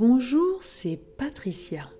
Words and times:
Bonjour, 0.00 0.62
c'est 0.62 0.98
Patricia. 1.18 1.90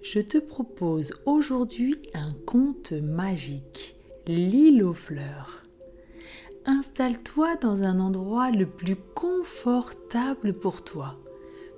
Je 0.00 0.20
te 0.20 0.38
propose 0.38 1.12
aujourd'hui 1.26 1.96
un 2.14 2.34
conte 2.46 2.92
magique, 2.92 3.96
l'île 4.28 4.84
aux 4.84 4.94
fleurs. 4.94 5.64
Installe-toi 6.66 7.56
dans 7.56 7.82
un 7.82 7.98
endroit 7.98 8.52
le 8.52 8.64
plus 8.64 8.94
confortable 8.94 10.52
pour 10.54 10.84
toi. 10.84 11.16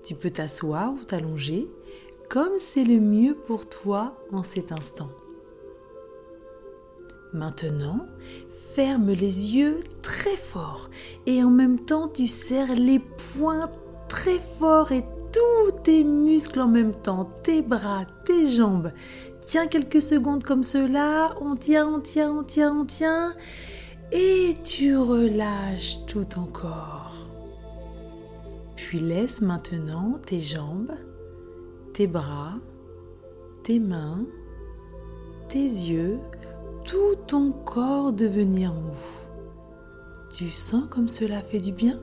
Tu 0.04 0.14
peux 0.14 0.28
t'asseoir 0.28 0.92
ou 0.92 1.02
t'allonger 1.02 1.66
comme 2.28 2.58
c'est 2.58 2.84
le 2.84 3.00
mieux 3.00 3.34
pour 3.34 3.66
toi 3.66 4.18
en 4.32 4.42
cet 4.42 4.70
instant. 4.70 5.08
Maintenant, 7.32 8.04
ferme 8.74 9.12
les 9.12 9.56
yeux 9.56 9.80
très 10.02 10.36
fort 10.36 10.90
et 11.24 11.42
en 11.42 11.48
même 11.48 11.78
temps 11.78 12.08
tu 12.08 12.26
serres 12.26 12.74
les 12.74 12.98
poings 12.98 13.70
très 14.10 14.38
fort 14.58 14.92
et 14.92 15.04
tous 15.34 15.72
tes 15.82 16.04
muscles 16.04 16.60
en 16.60 16.68
même 16.68 16.94
temps, 16.94 17.28
tes 17.42 17.60
bras, 17.60 18.04
tes 18.24 18.46
jambes. 18.48 18.92
Tiens 19.40 19.66
quelques 19.66 20.00
secondes 20.00 20.44
comme 20.44 20.62
cela, 20.62 21.34
on 21.40 21.56
tient, 21.56 21.88
on 21.88 22.00
tient, 22.00 22.30
on 22.30 22.44
tient, 22.44 22.76
on 22.76 22.84
tient, 22.84 23.34
et 24.12 24.54
tu 24.62 24.96
relâches 24.96 25.98
tout 26.06 26.24
ton 26.24 26.44
corps. 26.44 27.16
Puis 28.76 29.00
laisse 29.00 29.40
maintenant 29.40 30.20
tes 30.24 30.40
jambes, 30.40 30.92
tes 31.94 32.06
bras, 32.06 32.54
tes 33.64 33.80
mains, 33.80 34.24
tes 35.48 35.58
yeux, 35.58 36.18
tout 36.84 37.16
ton 37.26 37.50
corps 37.50 38.12
devenir 38.12 38.72
mou. 38.72 38.94
Tu 40.32 40.50
sens 40.50 40.84
comme 40.88 41.08
cela 41.08 41.40
fait 41.40 41.60
du 41.60 41.72
bien? 41.72 41.98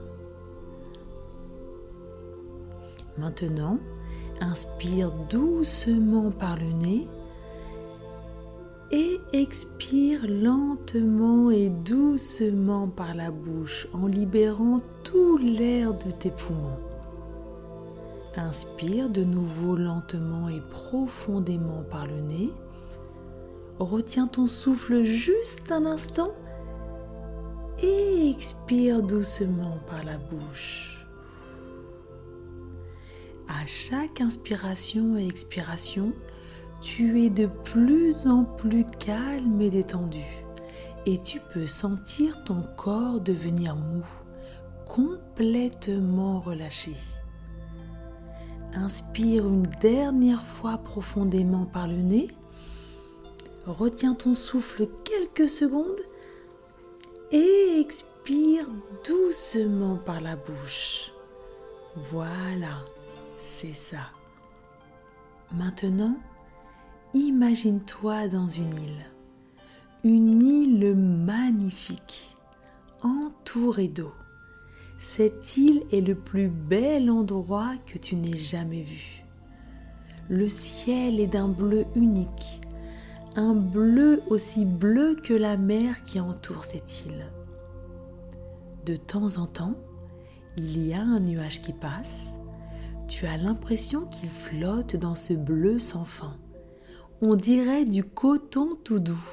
Maintenant, 3.21 3.77
inspire 4.39 5.11
doucement 5.29 6.31
par 6.31 6.57
le 6.57 6.73
nez 6.73 7.07
et 8.91 9.19
expire 9.31 10.21
lentement 10.27 11.51
et 11.51 11.69
doucement 11.69 12.87
par 12.87 13.13
la 13.13 13.29
bouche 13.29 13.87
en 13.93 14.07
libérant 14.07 14.81
tout 15.03 15.37
l'air 15.37 15.93
de 15.93 16.09
tes 16.09 16.31
poumons. 16.31 16.79
Inspire 18.35 19.07
de 19.07 19.23
nouveau 19.23 19.75
lentement 19.75 20.49
et 20.49 20.61
profondément 20.71 21.83
par 21.91 22.07
le 22.07 22.21
nez. 22.21 22.49
Retiens 23.77 24.25
ton 24.25 24.47
souffle 24.47 25.03
juste 25.03 25.71
un 25.71 25.85
instant 25.85 26.31
et 27.83 28.31
expire 28.31 29.03
doucement 29.03 29.77
par 29.87 30.03
la 30.03 30.17
bouche. 30.17 30.90
À 33.51 33.65
chaque 33.65 34.21
inspiration 34.21 35.17
et 35.17 35.27
expiration, 35.27 36.13
tu 36.81 37.21
es 37.25 37.29
de 37.29 37.47
plus 37.47 38.25
en 38.25 38.45
plus 38.45 38.85
calme 38.85 39.61
et 39.61 39.69
détendu 39.69 40.23
et 41.05 41.17
tu 41.17 41.41
peux 41.53 41.67
sentir 41.67 42.45
ton 42.45 42.63
corps 42.77 43.19
devenir 43.19 43.75
mou, 43.75 44.05
complètement 44.85 46.39
relâché. 46.39 46.95
Inspire 48.73 49.45
une 49.45 49.67
dernière 49.81 50.45
fois 50.45 50.77
profondément 50.77 51.65
par 51.65 51.89
le 51.89 51.97
nez. 51.97 52.29
Retiens 53.65 54.13
ton 54.13 54.33
souffle 54.33 54.87
quelques 55.03 55.49
secondes 55.49 55.99
et 57.33 57.79
expire 57.81 58.65
doucement 59.05 59.97
par 59.97 60.21
la 60.21 60.37
bouche. 60.37 61.11
Voilà. 62.11 62.77
C'est 63.41 63.73
ça. 63.73 64.11
Maintenant, 65.51 66.15
imagine-toi 67.15 68.27
dans 68.27 68.47
une 68.47 68.73
île. 68.73 69.05
Une 70.03 70.41
île 70.43 70.95
magnifique, 70.95 72.37
entourée 73.01 73.87
d'eau. 73.87 74.13
Cette 74.99 75.57
île 75.57 75.83
est 75.91 76.01
le 76.01 76.13
plus 76.13 76.49
bel 76.49 77.09
endroit 77.09 77.73
que 77.87 77.97
tu 77.97 78.15
n'aies 78.15 78.37
jamais 78.37 78.83
vu. 78.83 79.23
Le 80.29 80.47
ciel 80.47 81.19
est 81.19 81.27
d'un 81.27 81.47
bleu 81.47 81.85
unique, 81.95 82.61
un 83.35 83.55
bleu 83.55 84.21
aussi 84.29 84.65
bleu 84.65 85.15
que 85.15 85.33
la 85.33 85.57
mer 85.57 86.03
qui 86.03 86.19
entoure 86.19 86.63
cette 86.63 87.05
île. 87.07 87.25
De 88.85 88.95
temps 88.95 89.37
en 89.37 89.47
temps, 89.47 89.75
il 90.57 90.85
y 90.85 90.93
a 90.93 91.01
un 91.01 91.19
nuage 91.19 91.61
qui 91.61 91.73
passe 91.73 92.33
tu 93.11 93.25
as 93.25 93.35
l'impression 93.35 94.05
qu'il 94.05 94.29
flotte 94.29 94.95
dans 94.95 95.15
ce 95.15 95.33
bleu 95.33 95.79
sans 95.79 96.05
fin. 96.05 96.37
On 97.21 97.35
dirait 97.35 97.83
du 97.83 98.05
coton 98.05 98.77
tout 98.85 98.99
doux. 98.99 99.27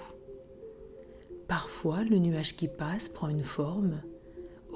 Parfois, 1.47 2.03
le 2.03 2.19
nuage 2.19 2.57
qui 2.57 2.67
passe 2.67 3.09
prend 3.09 3.29
une 3.29 3.45
forme. 3.45 4.03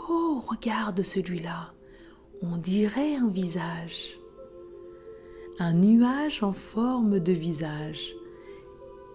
Oh, 0.09 0.41
regarde 0.47 1.03
celui-là. 1.03 1.73
On 2.43 2.57
dirait 2.57 3.17
un 3.17 3.27
visage. 3.27 4.17
Un 5.59 5.73
nuage 5.73 6.45
en 6.45 6.53
forme 6.53 7.19
de 7.19 7.33
visage 7.33 8.15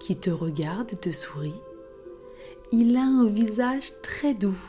qui 0.02 0.18
te 0.18 0.30
regarde 0.30 0.92
et 0.92 0.98
te 0.98 1.14
sourit. 1.14 1.62
Il 2.74 2.98
a 2.98 3.04
un 3.04 3.26
visage 3.26 3.94
très 4.04 4.34
doux, 4.34 4.60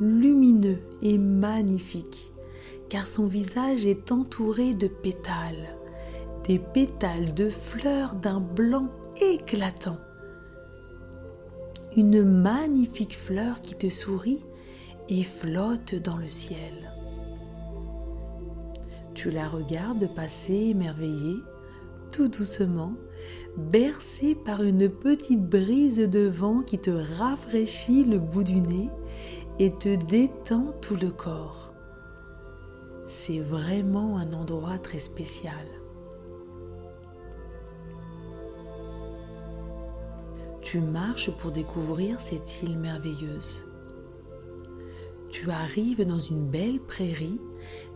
lumineux 0.00 0.78
et 1.02 1.18
magnifique 1.18 2.29
car 2.90 3.06
son 3.06 3.26
visage 3.26 3.86
est 3.86 4.10
entouré 4.12 4.74
de 4.74 4.88
pétales, 4.88 5.76
des 6.44 6.58
pétales 6.58 7.32
de 7.34 7.48
fleurs 7.48 8.16
d'un 8.16 8.40
blanc 8.40 8.88
éclatant. 9.22 9.96
Une 11.96 12.22
magnifique 12.22 13.16
fleur 13.16 13.62
qui 13.62 13.76
te 13.76 13.88
sourit 13.88 14.40
et 15.08 15.22
flotte 15.22 15.94
dans 15.94 16.16
le 16.16 16.28
ciel. 16.28 16.92
Tu 19.14 19.30
la 19.30 19.48
regardes 19.48 20.12
passer 20.14 20.70
émerveillée, 20.70 21.38
tout 22.10 22.28
doucement, 22.28 22.94
bercée 23.56 24.34
par 24.34 24.62
une 24.62 24.88
petite 24.88 25.48
brise 25.48 25.98
de 25.98 26.26
vent 26.26 26.62
qui 26.62 26.78
te 26.78 26.90
rafraîchit 26.90 28.04
le 28.04 28.18
bout 28.18 28.44
du 28.44 28.60
nez 28.60 28.88
et 29.60 29.70
te 29.70 29.94
détend 29.94 30.74
tout 30.80 30.96
le 30.96 31.10
corps 31.10 31.69
c'est 33.10 33.40
vraiment 33.40 34.18
un 34.18 34.32
endroit 34.32 34.78
très 34.78 35.00
spécial. 35.00 35.66
Tu 40.62 40.80
marches 40.80 41.32
pour 41.32 41.50
découvrir 41.50 42.20
cette 42.20 42.62
île 42.62 42.78
merveilleuse. 42.78 43.66
Tu 45.30 45.50
arrives 45.50 46.06
dans 46.06 46.20
une 46.20 46.46
belle 46.46 46.78
prairie 46.78 47.40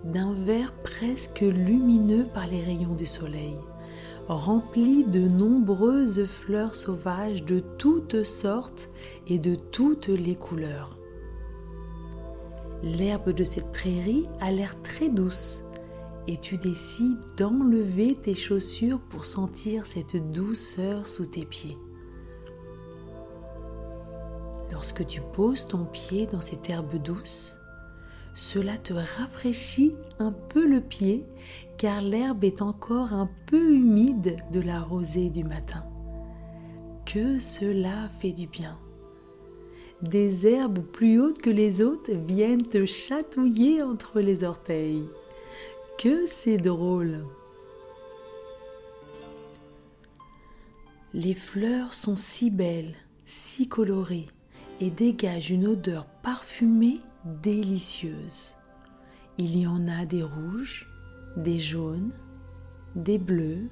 d'un 0.02 0.32
vert 0.32 0.74
presque 0.82 1.42
lumineux 1.42 2.26
par 2.34 2.48
les 2.48 2.62
rayons 2.64 2.94
du 2.94 3.06
soleil, 3.06 3.56
remplie 4.26 5.04
de 5.04 5.28
nombreuses 5.28 6.24
fleurs 6.24 6.74
sauvages 6.74 7.44
de 7.44 7.60
toutes 7.78 8.24
sortes 8.24 8.90
et 9.28 9.38
de 9.38 9.54
toutes 9.54 10.08
les 10.08 10.34
couleurs. 10.34 10.98
L'herbe 12.84 13.30
de 13.30 13.44
cette 13.44 13.72
prairie 13.72 14.26
a 14.40 14.52
l'air 14.52 14.76
très 14.82 15.08
douce 15.08 15.62
et 16.26 16.36
tu 16.36 16.58
décides 16.58 17.18
d'enlever 17.34 18.14
tes 18.14 18.34
chaussures 18.34 19.00
pour 19.00 19.24
sentir 19.24 19.86
cette 19.86 20.16
douceur 20.32 21.08
sous 21.08 21.24
tes 21.24 21.46
pieds. 21.46 21.78
Lorsque 24.70 25.06
tu 25.06 25.22
poses 25.32 25.66
ton 25.66 25.86
pied 25.86 26.26
dans 26.26 26.42
cette 26.42 26.68
herbe 26.68 27.00
douce, 27.02 27.56
cela 28.34 28.76
te 28.76 28.92
rafraîchit 28.92 29.94
un 30.18 30.32
peu 30.32 30.66
le 30.68 30.82
pied 30.82 31.24
car 31.78 32.02
l'herbe 32.02 32.44
est 32.44 32.60
encore 32.60 33.14
un 33.14 33.30
peu 33.46 33.76
humide 33.76 34.36
de 34.52 34.60
la 34.60 34.82
rosée 34.82 35.30
du 35.30 35.42
matin. 35.42 35.86
Que 37.06 37.38
cela 37.38 38.10
fait 38.20 38.32
du 38.32 38.46
bien 38.46 38.78
des 40.04 40.46
herbes 40.46 40.80
plus 40.80 41.20
hautes 41.20 41.40
que 41.40 41.50
les 41.50 41.82
autres 41.82 42.12
viennent 42.12 42.66
te 42.66 42.84
chatouiller 42.84 43.82
entre 43.82 44.20
les 44.20 44.44
orteils. 44.44 45.04
Que 45.98 46.26
c'est 46.26 46.58
drôle. 46.58 47.24
Les 51.14 51.34
fleurs 51.34 51.94
sont 51.94 52.16
si 52.16 52.50
belles, 52.50 52.94
si 53.24 53.68
colorées 53.68 54.26
et 54.80 54.90
dégagent 54.90 55.50
une 55.50 55.68
odeur 55.68 56.06
parfumée 56.22 57.00
délicieuse. 57.24 58.52
Il 59.38 59.58
y 59.58 59.66
en 59.66 59.88
a 59.88 60.04
des 60.04 60.22
rouges, 60.22 60.86
des 61.36 61.58
jaunes, 61.58 62.12
des 62.94 63.18
bleus, 63.18 63.68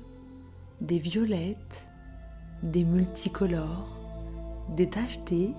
des 0.80 0.98
violettes, 0.98 1.86
des 2.62 2.84
multicolores, 2.84 3.98
des 4.76 4.88
tachetés 4.88 5.50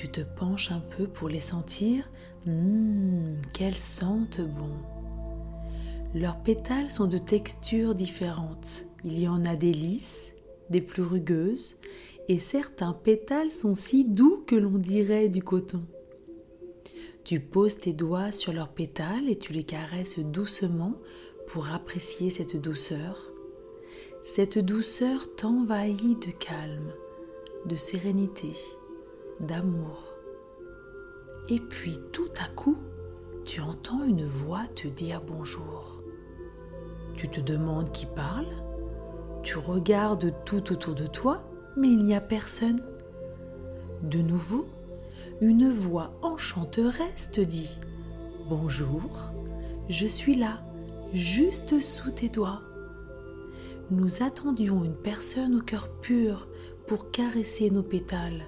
tu 0.00 0.08
te 0.08 0.22
penches 0.22 0.72
un 0.72 0.80
peu 0.80 1.06
pour 1.06 1.28
les 1.28 1.40
sentir? 1.40 2.10
Mmh, 2.46 3.42
qu'elles 3.52 3.74
sentent 3.76 4.40
bon. 4.40 4.72
Leurs 6.14 6.38
pétales 6.38 6.90
sont 6.90 7.06
de 7.06 7.18
textures 7.18 7.94
différentes. 7.94 8.86
Il 9.04 9.18
y 9.20 9.28
en 9.28 9.44
a 9.44 9.56
des 9.56 9.74
lisses, 9.74 10.32
des 10.70 10.80
plus 10.80 11.02
rugueuses, 11.02 11.76
et 12.28 12.38
certains 12.38 12.94
pétales 12.94 13.50
sont 13.50 13.74
si 13.74 14.06
doux 14.06 14.42
que 14.46 14.56
l'on 14.56 14.78
dirait 14.78 15.28
du 15.28 15.42
coton. 15.42 15.82
Tu 17.22 17.38
poses 17.38 17.76
tes 17.76 17.92
doigts 17.92 18.32
sur 18.32 18.54
leurs 18.54 18.72
pétales 18.72 19.28
et 19.28 19.36
tu 19.36 19.52
les 19.52 19.64
caresses 19.64 20.18
doucement 20.18 20.94
pour 21.46 21.68
apprécier 21.68 22.30
cette 22.30 22.56
douceur. 22.56 23.30
Cette 24.24 24.58
douceur 24.58 25.36
t'envahit 25.36 26.26
de 26.26 26.32
calme, 26.32 26.90
de 27.66 27.76
sérénité, 27.76 28.54
d'amour. 29.40 30.04
Et 31.48 31.58
puis 31.58 31.98
tout 32.12 32.30
à 32.38 32.48
coup, 32.48 32.76
tu 33.44 33.60
entends 33.60 34.04
une 34.04 34.26
voix 34.26 34.66
te 34.74 34.86
dire 34.86 35.22
bonjour. 35.26 36.02
Tu 37.16 37.28
te 37.28 37.40
demandes 37.40 37.90
qui 37.92 38.06
parle, 38.06 38.46
tu 39.42 39.58
regardes 39.58 40.34
tout 40.44 40.72
autour 40.72 40.94
de 40.94 41.06
toi, 41.06 41.42
mais 41.76 41.88
il 41.88 42.04
n'y 42.04 42.14
a 42.14 42.20
personne. 42.20 42.82
De 44.02 44.20
nouveau, 44.22 44.66
une 45.40 45.70
voix 45.70 46.12
enchanteresse 46.22 47.30
te 47.32 47.40
dit 47.40 47.78
Bonjour, 48.48 49.30
je 49.88 50.06
suis 50.06 50.34
là, 50.34 50.62
juste 51.12 51.80
sous 51.80 52.10
tes 52.10 52.28
doigts. 52.28 52.62
Nous 53.90 54.22
attendions 54.22 54.84
une 54.84 54.94
personne 54.94 55.56
au 55.56 55.60
cœur 55.60 55.88
pur 56.00 56.48
pour 56.86 57.10
caresser 57.10 57.70
nos 57.70 57.82
pétales 57.82 58.42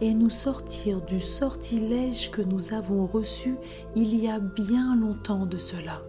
et 0.00 0.14
nous 0.14 0.30
sortir 0.30 1.02
du 1.02 1.20
sortilège 1.20 2.30
que 2.30 2.42
nous 2.42 2.74
avons 2.74 3.06
reçu 3.06 3.56
il 3.94 4.16
y 4.16 4.28
a 4.28 4.38
bien 4.38 4.96
longtemps 4.96 5.46
de 5.46 5.58
cela. 5.58 6.02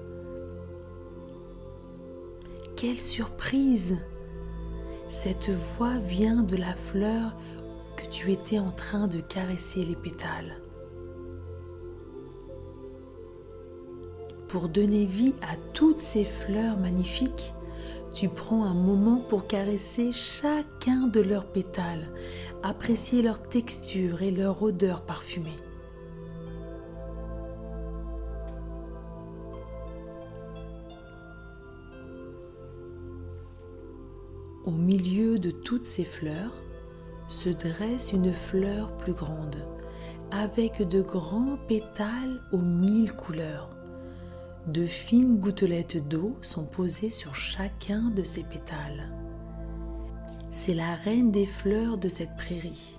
Quelle 2.75 2.99
surprise 2.99 3.97
Cette 5.09 5.49
voix 5.49 5.97
vient 5.97 6.43
de 6.43 6.57
la 6.57 6.73
fleur 6.73 7.35
que 7.95 8.05
tu 8.07 8.31
étais 8.31 8.59
en 8.59 8.71
train 8.71 9.07
de 9.07 9.19
caresser 9.21 9.83
les 9.85 9.95
pétales. 9.95 10.57
Pour 14.49 14.69
donner 14.69 15.05
vie 15.05 15.33
à 15.41 15.55
toutes 15.73 15.99
ces 15.99 16.25
fleurs 16.25 16.77
magnifiques, 16.77 17.53
tu 18.15 18.29
prends 18.29 18.63
un 18.63 18.73
moment 18.73 19.17
pour 19.17 19.45
caresser 19.45 20.13
chacun 20.13 21.05
de 21.05 21.19
leurs 21.19 21.45
pétales, 21.45 22.07
apprécier 22.63 23.21
leur 23.21 23.43
texture 23.43 24.21
et 24.21 24.31
leur 24.31 24.63
odeur 24.63 25.01
parfumée. 25.01 25.57
Au 34.63 34.71
milieu 34.71 35.37
de 35.37 35.51
toutes 35.51 35.83
ces 35.83 36.05
fleurs 36.05 36.53
se 37.27 37.49
dresse 37.49 38.13
une 38.13 38.31
fleur 38.31 38.95
plus 38.95 39.13
grande, 39.13 39.57
avec 40.31 40.87
de 40.87 41.01
grands 41.01 41.57
pétales 41.67 42.41
aux 42.53 42.59
mille 42.59 43.11
couleurs. 43.11 43.74
De 44.67 44.87
fines 44.87 45.37
gouttelettes 45.37 46.07
d'eau 46.07 46.35
sont 46.41 46.63
posées 46.63 47.11
sur 47.11 47.35
chacun 47.35 48.09
de 48.09 48.23
ces 48.23 48.41
pétales. 48.41 49.11
C'est 50.49 50.73
la 50.73 50.95
reine 50.95 51.29
des 51.29 51.45
fleurs 51.45 51.99
de 51.99 52.09
cette 52.09 52.35
prairie. 52.35 52.97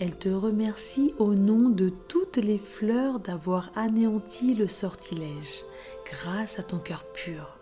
Elle 0.00 0.16
te 0.16 0.28
remercie 0.28 1.14
au 1.18 1.34
nom 1.34 1.68
de 1.68 1.88
toutes 2.08 2.38
les 2.38 2.58
fleurs 2.58 3.20
d'avoir 3.20 3.70
anéanti 3.76 4.54
le 4.54 4.66
sortilège 4.66 5.62
grâce 6.04 6.58
à 6.58 6.64
ton 6.64 6.78
cœur 6.78 7.04
pur. 7.14 7.58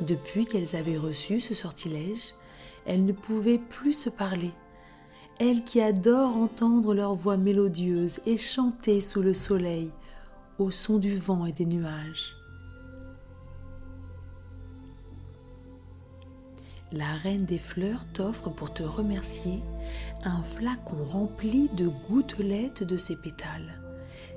Depuis 0.00 0.46
qu'elles 0.46 0.76
avaient 0.76 0.96
reçu 0.96 1.42
ce 1.42 1.52
sortilège, 1.52 2.32
elles 2.86 3.04
ne 3.04 3.12
pouvaient 3.12 3.58
plus 3.58 3.92
se 3.92 4.08
parler. 4.08 4.52
Elles 5.38 5.64
qui 5.64 5.82
adorent 5.82 6.38
entendre 6.38 6.94
leur 6.94 7.14
voix 7.14 7.36
mélodieuse 7.36 8.20
et 8.24 8.38
chanter 8.38 9.02
sous 9.02 9.20
le 9.20 9.34
soleil, 9.34 9.90
au 10.58 10.70
son 10.70 10.98
du 10.98 11.16
vent 11.16 11.46
et 11.46 11.52
des 11.52 11.66
nuages. 11.66 12.34
La 16.92 17.14
reine 17.22 17.44
des 17.44 17.58
fleurs 17.58 18.04
t'offre 18.12 18.50
pour 18.50 18.72
te 18.72 18.84
remercier 18.84 19.60
un 20.22 20.42
flacon 20.42 21.04
rempli 21.04 21.68
de 21.70 21.88
gouttelettes 22.08 22.84
de 22.84 22.96
ses 22.96 23.16
pétales. 23.16 23.80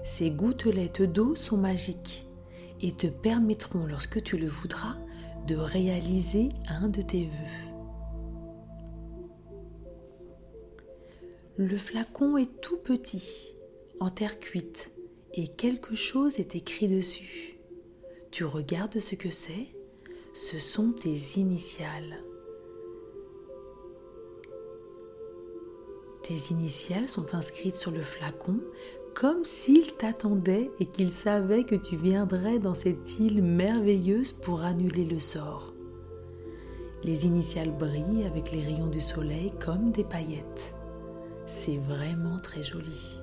Ces 0.03 0.31
gouttelettes 0.31 1.03
d'eau 1.03 1.35
sont 1.35 1.57
magiques 1.57 2.27
et 2.81 2.91
te 2.91 3.07
permettront, 3.07 3.85
lorsque 3.85 4.23
tu 4.23 4.37
le 4.37 4.47
voudras, 4.47 4.95
de 5.45 5.55
réaliser 5.55 6.49
un 6.67 6.89
de 6.89 7.01
tes 7.01 7.25
vœux. 7.25 7.67
Le 11.57 11.77
flacon 11.77 12.37
est 12.37 12.61
tout 12.61 12.77
petit, 12.77 13.55
en 13.99 14.09
terre 14.09 14.39
cuite, 14.39 14.91
et 15.37 15.47
quelque 15.47 15.95
chose 15.95 16.39
est 16.39 16.55
écrit 16.55 16.87
dessus. 16.87 17.59
Tu 18.31 18.43
regardes 18.43 18.99
ce 18.99 19.13
que 19.13 19.29
c'est? 19.29 19.67
Ce 20.33 20.57
sont 20.57 20.91
tes 20.91 21.39
initiales. 21.39 22.23
Tes 26.23 26.51
initiales 26.51 27.07
sont 27.07 27.35
inscrites 27.35 27.77
sur 27.77 27.91
le 27.91 28.01
flacon 28.01 28.59
comme 29.13 29.45
s'il 29.45 29.93
t'attendait 29.93 30.69
et 30.79 30.85
qu'il 30.85 31.11
savait 31.11 31.63
que 31.63 31.75
tu 31.75 31.95
viendrais 31.95 32.59
dans 32.59 32.75
cette 32.75 33.19
île 33.19 33.41
merveilleuse 33.41 34.31
pour 34.31 34.61
annuler 34.61 35.05
le 35.05 35.19
sort. 35.19 35.73
Les 37.03 37.25
initiales 37.25 37.75
brillent 37.75 38.25
avec 38.25 38.51
les 38.51 38.61
rayons 38.61 38.87
du 38.87 39.01
soleil 39.01 39.53
comme 39.59 39.91
des 39.91 40.03
paillettes. 40.03 40.75
C'est 41.45 41.77
vraiment 41.77 42.37
très 42.37 42.63
joli. 42.63 43.19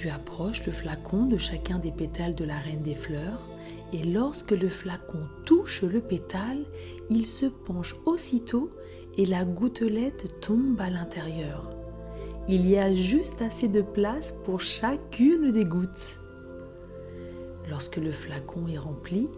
Tu 0.00 0.08
approches 0.08 0.64
le 0.64 0.72
flacon 0.72 1.26
de 1.26 1.36
chacun 1.36 1.78
des 1.78 1.90
pétales 1.90 2.34
de 2.34 2.46
la 2.46 2.56
reine 2.56 2.80
des 2.80 2.94
fleurs 2.94 3.46
et 3.92 4.02
lorsque 4.02 4.52
le 4.52 4.70
flacon 4.70 5.18
touche 5.44 5.82
le 5.82 6.00
pétale, 6.00 6.64
il 7.10 7.26
se 7.26 7.44
penche 7.44 7.94
aussitôt 8.06 8.70
et 9.18 9.26
la 9.26 9.44
gouttelette 9.44 10.40
tombe 10.40 10.80
à 10.80 10.88
l'intérieur. 10.88 11.70
Il 12.48 12.66
y 12.66 12.78
a 12.78 12.94
juste 12.94 13.42
assez 13.42 13.68
de 13.68 13.82
place 13.82 14.32
pour 14.46 14.62
chacune 14.62 15.52
des 15.52 15.64
gouttes. 15.64 16.18
Lorsque 17.68 17.98
le 17.98 18.10
flacon 18.10 18.68
est 18.68 18.78
rempli, 18.78 19.28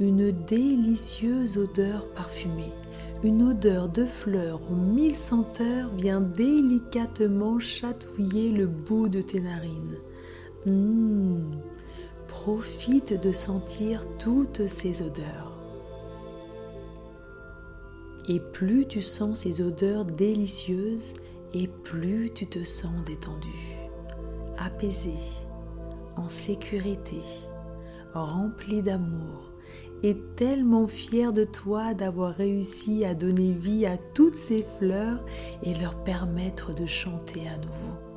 une 0.00 0.32
délicieuse 0.32 1.58
odeur 1.58 2.08
parfumée, 2.10 2.72
une 3.24 3.42
odeur 3.42 3.88
de 3.88 4.04
fleurs 4.04 4.60
aux 4.70 4.74
mille 4.74 5.14
senteurs 5.14 5.88
vient 5.94 6.20
délicatement 6.20 7.58
chatouiller 7.60 8.50
le 8.50 8.66
bout 8.66 9.08
de 9.08 9.20
tes 9.20 9.40
narines. 9.40 9.96
Mmh. 10.66 11.52
Profite 12.26 13.20
de 13.22 13.30
sentir 13.30 14.02
toutes 14.18 14.66
ces 14.66 15.02
odeurs. 15.02 15.56
Et 18.28 18.40
plus 18.40 18.86
tu 18.86 19.02
sens 19.02 19.40
ces 19.40 19.62
odeurs 19.62 20.04
délicieuses, 20.04 21.12
et 21.54 21.68
plus 21.68 22.30
tu 22.32 22.46
te 22.46 22.64
sens 22.64 23.04
détendu, 23.04 23.76
apaisé, 24.56 25.14
en 26.16 26.28
sécurité, 26.28 27.20
rempli 28.14 28.82
d'amour, 28.82 29.51
et 30.02 30.16
tellement 30.36 30.88
fier 30.88 31.32
de 31.32 31.44
toi 31.44 31.94
d'avoir 31.94 32.34
réussi 32.34 33.04
à 33.04 33.14
donner 33.14 33.52
vie 33.52 33.86
à 33.86 33.96
toutes 33.96 34.36
ces 34.36 34.64
fleurs 34.78 35.24
et 35.62 35.74
leur 35.74 36.02
permettre 36.02 36.74
de 36.74 36.86
chanter 36.86 37.48
à 37.48 37.56
nouveau. 37.56 38.12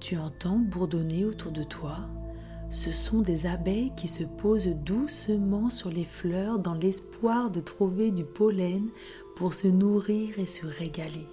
Tu 0.00 0.16
entends 0.16 0.58
bourdonner 0.58 1.24
autour 1.24 1.50
de 1.50 1.64
toi. 1.64 1.96
Ce 2.70 2.92
sont 2.92 3.22
des 3.22 3.46
abeilles 3.46 3.92
qui 3.96 4.06
se 4.06 4.24
posent 4.24 4.68
doucement 4.84 5.70
sur 5.70 5.90
les 5.90 6.04
fleurs 6.04 6.58
dans 6.58 6.74
l'espoir 6.74 7.50
de 7.50 7.60
trouver 7.60 8.10
du 8.10 8.24
pollen 8.24 8.88
pour 9.34 9.54
se 9.54 9.68
nourrir 9.68 10.38
et 10.38 10.46
se 10.46 10.66
régaler. 10.66 11.26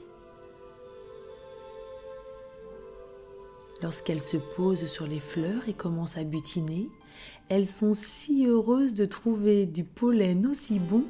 Lorsqu'elles 3.83 4.21
se 4.21 4.37
posent 4.37 4.85
sur 4.85 5.05
les 5.05 5.19
fleurs 5.19 5.67
et 5.67 5.73
commencent 5.73 6.17
à 6.17 6.23
butiner, 6.23 6.89
elles 7.49 7.67
sont 7.67 7.93
si 7.93 8.45
heureuses 8.47 8.93
de 8.93 9.03
trouver 9.03 9.65
du 9.65 9.83
pollen 9.83 10.47
aussi 10.47 10.79
bon 10.79 11.03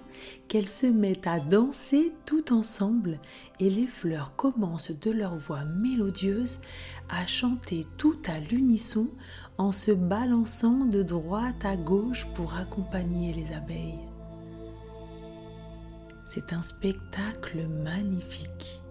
qu'elles 0.47 0.67
se 0.67 0.87
mettent 0.87 1.27
à 1.27 1.39
danser 1.39 2.11
tout 2.25 2.51
ensemble 2.51 3.19
et 3.59 3.69
les 3.69 3.85
fleurs 3.85 4.35
commencent 4.35 4.89
de 4.89 5.11
leur 5.11 5.35
voix 5.37 5.65
mélodieuse 5.65 6.61
à 7.09 7.27
chanter 7.27 7.85
tout 7.97 8.17
à 8.25 8.39
l'unisson 8.39 9.07
en 9.59 9.71
se 9.71 9.91
balançant 9.91 10.85
de 10.85 11.03
droite 11.03 11.63
à 11.63 11.77
gauche 11.77 12.25
pour 12.33 12.55
accompagner 12.55 13.33
les 13.33 13.53
abeilles. 13.53 13.99
C'est 16.25 16.53
un 16.53 16.63
spectacle 16.63 17.67
magnifique. 17.67 18.82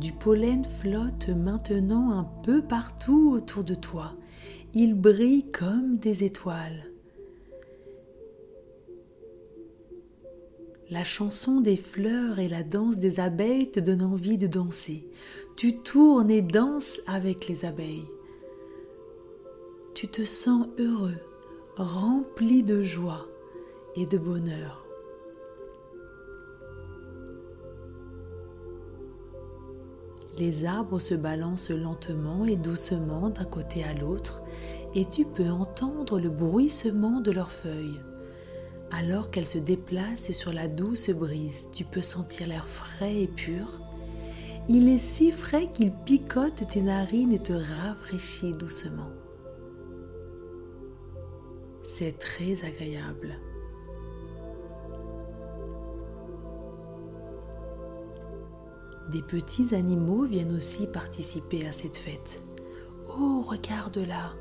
Du 0.00 0.12
pollen 0.12 0.64
flotte 0.64 1.28
maintenant 1.28 2.12
un 2.12 2.24
peu 2.44 2.62
partout 2.62 3.32
autour 3.32 3.64
de 3.64 3.74
toi. 3.74 4.14
Il 4.72 4.94
brille 4.94 5.50
comme 5.50 5.96
des 5.96 6.22
étoiles. 6.22 6.84
La 10.90 11.02
chanson 11.02 11.60
des 11.60 11.76
fleurs 11.76 12.38
et 12.38 12.48
la 12.48 12.62
danse 12.62 12.98
des 12.98 13.18
abeilles 13.18 13.72
te 13.72 13.80
donnent 13.80 14.04
envie 14.04 14.38
de 14.38 14.46
danser. 14.46 15.04
Tu 15.56 15.78
tournes 15.78 16.30
et 16.30 16.42
danses 16.42 17.00
avec 17.08 17.48
les 17.48 17.64
abeilles. 17.64 18.08
Tu 19.94 20.06
te 20.06 20.24
sens 20.24 20.68
heureux, 20.78 21.18
rempli 21.76 22.62
de 22.62 22.84
joie 22.84 23.26
et 23.96 24.04
de 24.04 24.16
bonheur. 24.16 24.87
Les 30.38 30.64
arbres 30.64 31.00
se 31.00 31.14
balancent 31.14 31.70
lentement 31.70 32.44
et 32.44 32.54
doucement 32.54 33.28
d'un 33.28 33.44
côté 33.44 33.82
à 33.82 33.92
l'autre 33.92 34.42
et 34.94 35.04
tu 35.04 35.24
peux 35.24 35.50
entendre 35.50 36.20
le 36.20 36.28
bruissement 36.28 37.20
de 37.20 37.32
leurs 37.32 37.50
feuilles. 37.50 38.00
Alors 38.92 39.30
qu'elles 39.30 39.48
se 39.48 39.58
déplacent 39.58 40.30
sur 40.30 40.52
la 40.52 40.68
douce 40.68 41.10
brise, 41.10 41.68
tu 41.72 41.84
peux 41.84 42.02
sentir 42.02 42.46
l'air 42.46 42.66
frais 42.68 43.22
et 43.22 43.26
pur. 43.26 43.80
Il 44.68 44.88
est 44.88 44.98
si 44.98 45.32
frais 45.32 45.72
qu'il 45.72 45.92
picote 45.92 46.68
tes 46.68 46.82
narines 46.82 47.32
et 47.32 47.38
te 47.38 47.52
rafraîchit 47.52 48.52
doucement. 48.52 49.10
C'est 51.82 52.16
très 52.18 52.64
agréable. 52.64 53.40
Des 59.10 59.22
petits 59.22 59.74
animaux 59.74 60.24
viennent 60.24 60.54
aussi 60.54 60.86
participer 60.86 61.66
à 61.66 61.72
cette 61.72 61.96
fête. 61.96 62.42
Oh, 63.18 63.42
regarde 63.46 63.96
là, 63.98 64.34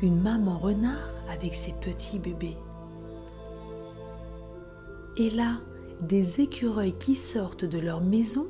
une 0.00 0.20
maman 0.20 0.58
renard 0.58 1.10
avec 1.28 1.54
ses 1.54 1.72
petits 1.72 2.20
bébés. 2.20 2.56
Et 5.16 5.30
là, 5.30 5.58
des 6.02 6.40
écureuils 6.40 6.96
qui 6.98 7.16
sortent 7.16 7.64
de 7.64 7.78
leur 7.78 8.00
maison 8.00 8.46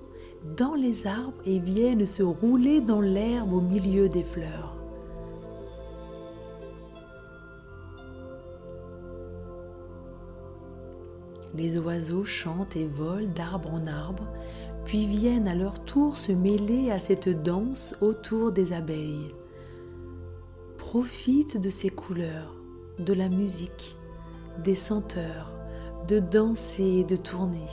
dans 0.59 0.75
les 0.75 1.07
arbres 1.07 1.41
et 1.47 1.59
viennent 1.59 2.07
se 2.07 2.23
rouler 2.23 2.81
dans 2.81 3.01
l'herbe 3.01 3.53
au 3.53 3.61
milieu 3.61 4.09
des 4.09 4.25
fleurs. 4.25 4.77
Les 11.55 11.79
oiseaux 11.79 12.25
chantent 12.25 12.77
et 12.77 12.87
volent 12.87 13.33
d'arbre 13.35 13.73
en 13.73 13.87
arbre, 13.87 14.25
puis 14.87 15.07
viennent 15.07 15.49
à 15.49 15.57
leur 15.57 15.85
tour 15.85 16.17
se 16.17 16.31
mêler 16.31 16.93
à 16.93 17.01
cette 17.01 17.29
danse 17.29 17.97
autour 18.01 18.53
des 18.53 18.73
abeilles. 18.73 19.35
Profite 20.79 21.61
de 21.61 21.71
ces 21.71 21.91
couleurs, 21.91 22.55
de 23.01 23.13
la 23.13 23.29
musique, 23.29 23.99
des 24.63 24.77
senteurs, 24.77 25.51
de 26.07 26.21
danser 26.21 27.01
et 27.01 27.05
de 27.05 27.17
tourner. 27.17 27.67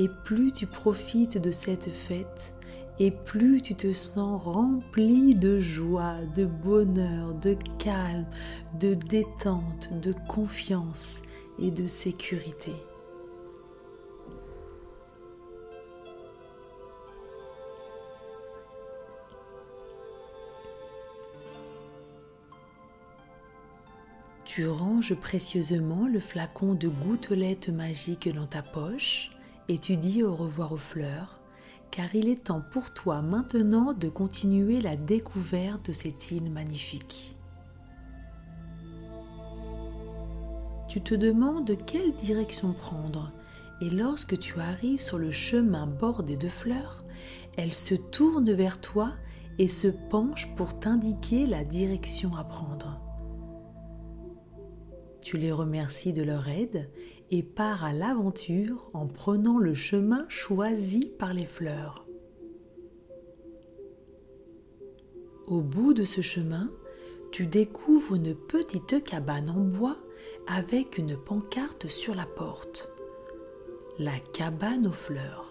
Et 0.00 0.08
plus 0.24 0.50
tu 0.50 0.66
profites 0.66 1.38
de 1.38 1.52
cette 1.52 1.90
fête, 1.90 2.54
et 2.98 3.12
plus 3.12 3.62
tu 3.62 3.76
te 3.76 3.92
sens 3.92 4.42
rempli 4.42 5.36
de 5.36 5.60
joie, 5.60 6.16
de 6.34 6.44
bonheur, 6.44 7.34
de 7.34 7.56
calme, 7.78 8.26
de 8.80 8.94
détente, 8.94 9.90
de 10.02 10.12
confiance 10.26 11.22
et 11.60 11.70
de 11.70 11.86
sécurité. 11.86 12.74
Tu 24.58 24.66
ranges 24.66 25.14
précieusement 25.14 26.08
le 26.08 26.18
flacon 26.18 26.74
de 26.74 26.88
gouttelettes 26.88 27.68
magiques 27.68 28.28
dans 28.34 28.48
ta 28.48 28.60
poche 28.60 29.30
et 29.68 29.78
tu 29.78 29.96
dis 29.96 30.24
au 30.24 30.34
revoir 30.34 30.72
aux 30.72 30.78
fleurs, 30.78 31.38
car 31.92 32.12
il 32.12 32.28
est 32.28 32.46
temps 32.46 32.64
pour 32.72 32.92
toi 32.92 33.22
maintenant 33.22 33.92
de 33.92 34.08
continuer 34.08 34.80
la 34.80 34.96
découverte 34.96 35.86
de 35.86 35.92
cette 35.92 36.32
île 36.32 36.50
magnifique. 36.50 37.36
Tu 40.88 41.00
te 41.02 41.14
demandes 41.14 41.76
quelle 41.86 42.12
direction 42.14 42.72
prendre 42.72 43.30
et 43.80 43.90
lorsque 43.90 44.40
tu 44.40 44.58
arrives 44.58 45.00
sur 45.00 45.18
le 45.18 45.30
chemin 45.30 45.86
bordé 45.86 46.36
de 46.36 46.48
fleurs, 46.48 47.04
elles 47.56 47.74
se 47.74 47.94
tournent 47.94 48.54
vers 48.54 48.80
toi 48.80 49.12
et 49.58 49.68
se 49.68 49.86
penchent 49.86 50.52
pour 50.56 50.80
t'indiquer 50.80 51.46
la 51.46 51.62
direction 51.62 52.34
à 52.34 52.42
prendre. 52.42 52.97
Tu 55.20 55.36
les 55.36 55.52
remercies 55.52 56.12
de 56.12 56.22
leur 56.22 56.48
aide 56.48 56.88
et 57.30 57.42
pars 57.42 57.84
à 57.84 57.92
l'aventure 57.92 58.90
en 58.94 59.06
prenant 59.06 59.58
le 59.58 59.74
chemin 59.74 60.24
choisi 60.28 61.12
par 61.18 61.34
les 61.34 61.44
fleurs. 61.44 62.06
Au 65.46 65.60
bout 65.60 65.94
de 65.94 66.04
ce 66.04 66.20
chemin, 66.20 66.70
tu 67.32 67.46
découvres 67.46 68.14
une 68.14 68.34
petite 68.34 69.02
cabane 69.04 69.50
en 69.50 69.60
bois 69.60 69.98
avec 70.46 70.98
une 70.98 71.16
pancarte 71.16 71.88
sur 71.88 72.14
la 72.14 72.26
porte. 72.26 72.90
La 73.98 74.18
cabane 74.32 74.86
aux 74.86 74.92
fleurs. 74.92 75.47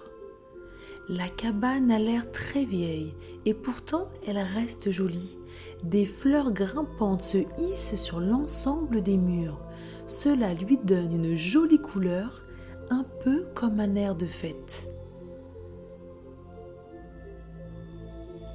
La 1.10 1.30
cabane 1.30 1.92
a 1.92 2.00
l'air 2.00 2.32
très 2.32 2.66
vieille 2.66 3.14
et 3.46 3.54
pourtant 3.54 4.10
elle 4.26 4.38
reste 4.38 4.92
jolie. 4.92 5.38
Des 5.84 6.06
fleurs 6.06 6.52
grimpantes 6.52 7.24
se 7.24 7.38
hissent 7.60 7.96
sur 7.96 8.20
l'ensemble 8.20 9.02
des 9.02 9.18
murs 9.18 9.60
cela 10.08 10.54
lui 10.54 10.78
donne 10.78 11.12
une 11.12 11.36
jolie 11.36 11.82
couleur, 11.82 12.42
un 12.90 13.06
peu 13.24 13.46
comme 13.54 13.80
un 13.82 13.96
air 13.96 14.16
de 14.16 14.26
fête. 14.26 14.88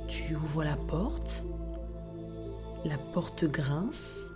Tu 0.08 0.34
ouvres 0.34 0.64
la 0.64 0.76
porte, 0.76 1.44
la 2.86 2.96
porte 3.12 3.44
grince, 3.44 4.30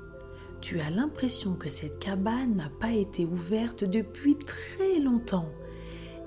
tu 0.60 0.78
as 0.80 0.90
l'impression 0.90 1.54
que 1.54 1.68
cette 1.68 1.98
cabane 1.98 2.56
n'a 2.56 2.68
pas 2.68 2.92
été 2.92 3.24
ouverte 3.24 3.84
depuis 3.84 4.36
très 4.36 4.98
longtemps 4.98 5.48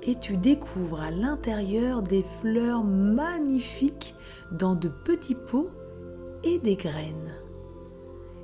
et 0.03 0.15
tu 0.15 0.37
découvres 0.37 1.01
à 1.01 1.11
l'intérieur 1.11 2.01
des 2.01 2.23
fleurs 2.23 2.83
magnifiques 2.83 4.15
dans 4.51 4.75
de 4.75 4.87
petits 4.87 5.35
pots 5.35 5.69
et 6.43 6.59
des 6.59 6.75
graines. 6.75 7.33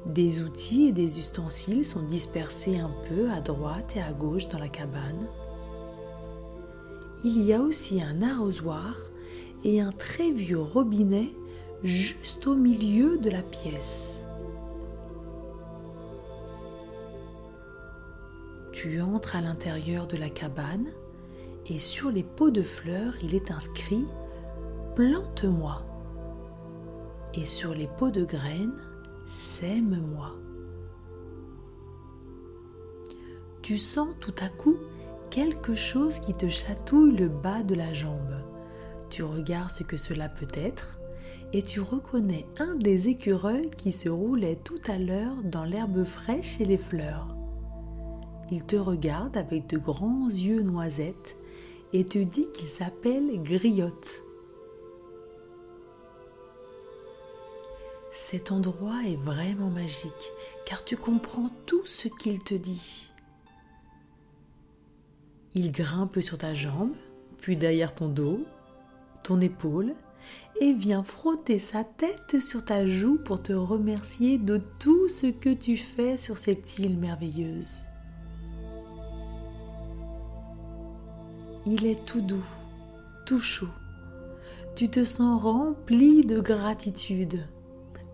Des 0.05 0.41
outils 0.41 0.85
et 0.87 0.91
des 0.91 1.17
ustensiles 1.17 1.85
sont 1.85 2.03
dispersés 2.03 2.77
un 2.77 2.91
peu 3.09 3.29
à 3.31 3.41
droite 3.41 3.95
et 3.95 4.01
à 4.01 4.13
gauche 4.13 4.47
dans 4.47 4.59
la 4.59 4.67
cabane. 4.67 5.27
Il 7.23 7.41
y 7.41 7.53
a 7.53 7.61
aussi 7.61 8.01
un 8.01 8.21
arrosoir 8.21 8.95
et 9.63 9.81
un 9.81 9.91
très 9.91 10.31
vieux 10.31 10.61
robinet 10.61 11.33
juste 11.83 12.45
au 12.45 12.55
milieu 12.55 13.17
de 13.17 13.29
la 13.29 13.41
pièce. 13.41 14.21
Tu 18.71 19.01
entres 19.01 19.35
à 19.35 19.41
l'intérieur 19.41 20.05
de 20.05 20.17
la 20.17 20.29
cabane 20.29 20.85
et 21.67 21.79
sur 21.79 22.11
les 22.11 22.23
pots 22.23 22.51
de 22.51 22.61
fleurs, 22.61 23.13
il 23.23 23.33
est 23.33 23.51
inscrit 23.51 24.05
Plante-moi. 24.95 25.83
Et 27.33 27.43
sur 27.43 27.73
les 27.73 27.87
pots 27.87 28.11
de 28.11 28.23
graines, 28.23 28.79
Sème-moi. 29.27 30.35
Tu 33.63 33.79
sens 33.79 34.09
tout 34.19 34.35
à 34.39 34.49
coup 34.49 34.77
quelque 35.31 35.73
chose 35.73 36.19
qui 36.19 36.31
te 36.31 36.47
chatouille 36.47 37.17
le 37.17 37.27
bas 37.27 37.63
de 37.63 37.73
la 37.73 37.91
jambe. 37.91 38.35
Tu 39.09 39.23
regardes 39.23 39.71
ce 39.71 39.83
que 39.83 39.97
cela 39.97 40.29
peut 40.29 40.47
être 40.53 40.99
et 41.51 41.63
tu 41.63 41.79
reconnais 41.79 42.45
un 42.59 42.75
des 42.75 43.07
écureuils 43.07 43.71
qui 43.71 43.91
se 43.91 44.09
roulait 44.09 44.59
tout 44.63 44.81
à 44.87 44.99
l'heure 44.99 45.35
dans 45.43 45.63
l'herbe 45.63 46.03
fraîche 46.05 46.61
et 46.61 46.65
les 46.65 46.77
fleurs. 46.77 47.35
Il 48.51 48.63
te 48.65 48.75
regarde 48.75 49.35
avec 49.35 49.67
de 49.67 49.79
grands 49.79 50.29
yeux 50.29 50.61
noisettes 50.61 51.35
et 51.95 52.03
te 52.03 52.19
dit 52.19 52.47
qu'il 52.53 52.67
s'appelle 52.67 53.41
Griotte. 53.41 54.21
Cet 58.11 58.51
endroit 58.51 59.01
est 59.05 59.15
vraiment 59.15 59.69
magique 59.69 60.33
car 60.65 60.83
tu 60.83 60.97
comprends 60.97 61.49
tout 61.65 61.85
ce 61.85 62.09
qu'il 62.09 62.39
te 62.39 62.53
dit. 62.53 63.13
Il 65.53 65.71
grimpe 65.71 66.19
sur 66.19 66.37
ta 66.37 66.53
jambe, 66.53 66.91
puis 67.37 67.55
derrière 67.55 67.95
ton 67.95 68.09
dos, 68.09 68.43
ton 69.23 69.39
épaule, 69.39 69.93
et 70.59 70.73
vient 70.73 71.03
frotter 71.03 71.59
sa 71.59 71.85
tête 71.85 72.41
sur 72.41 72.65
ta 72.65 72.85
joue 72.85 73.17
pour 73.23 73.41
te 73.41 73.53
remercier 73.53 74.37
de 74.37 74.61
tout 74.79 75.07
ce 75.07 75.27
que 75.27 75.53
tu 75.53 75.77
fais 75.77 76.17
sur 76.17 76.37
cette 76.37 76.77
île 76.77 76.97
merveilleuse. 76.97 77.85
Il 81.67 81.85
est 81.85 82.05
tout 82.05 82.21
doux, 82.21 82.45
tout 83.25 83.39
chaud. 83.39 83.73
Tu 84.75 84.87
te 84.87 85.03
sens 85.03 85.41
rempli 85.41 86.23
de 86.23 86.39
gratitude, 86.39 87.47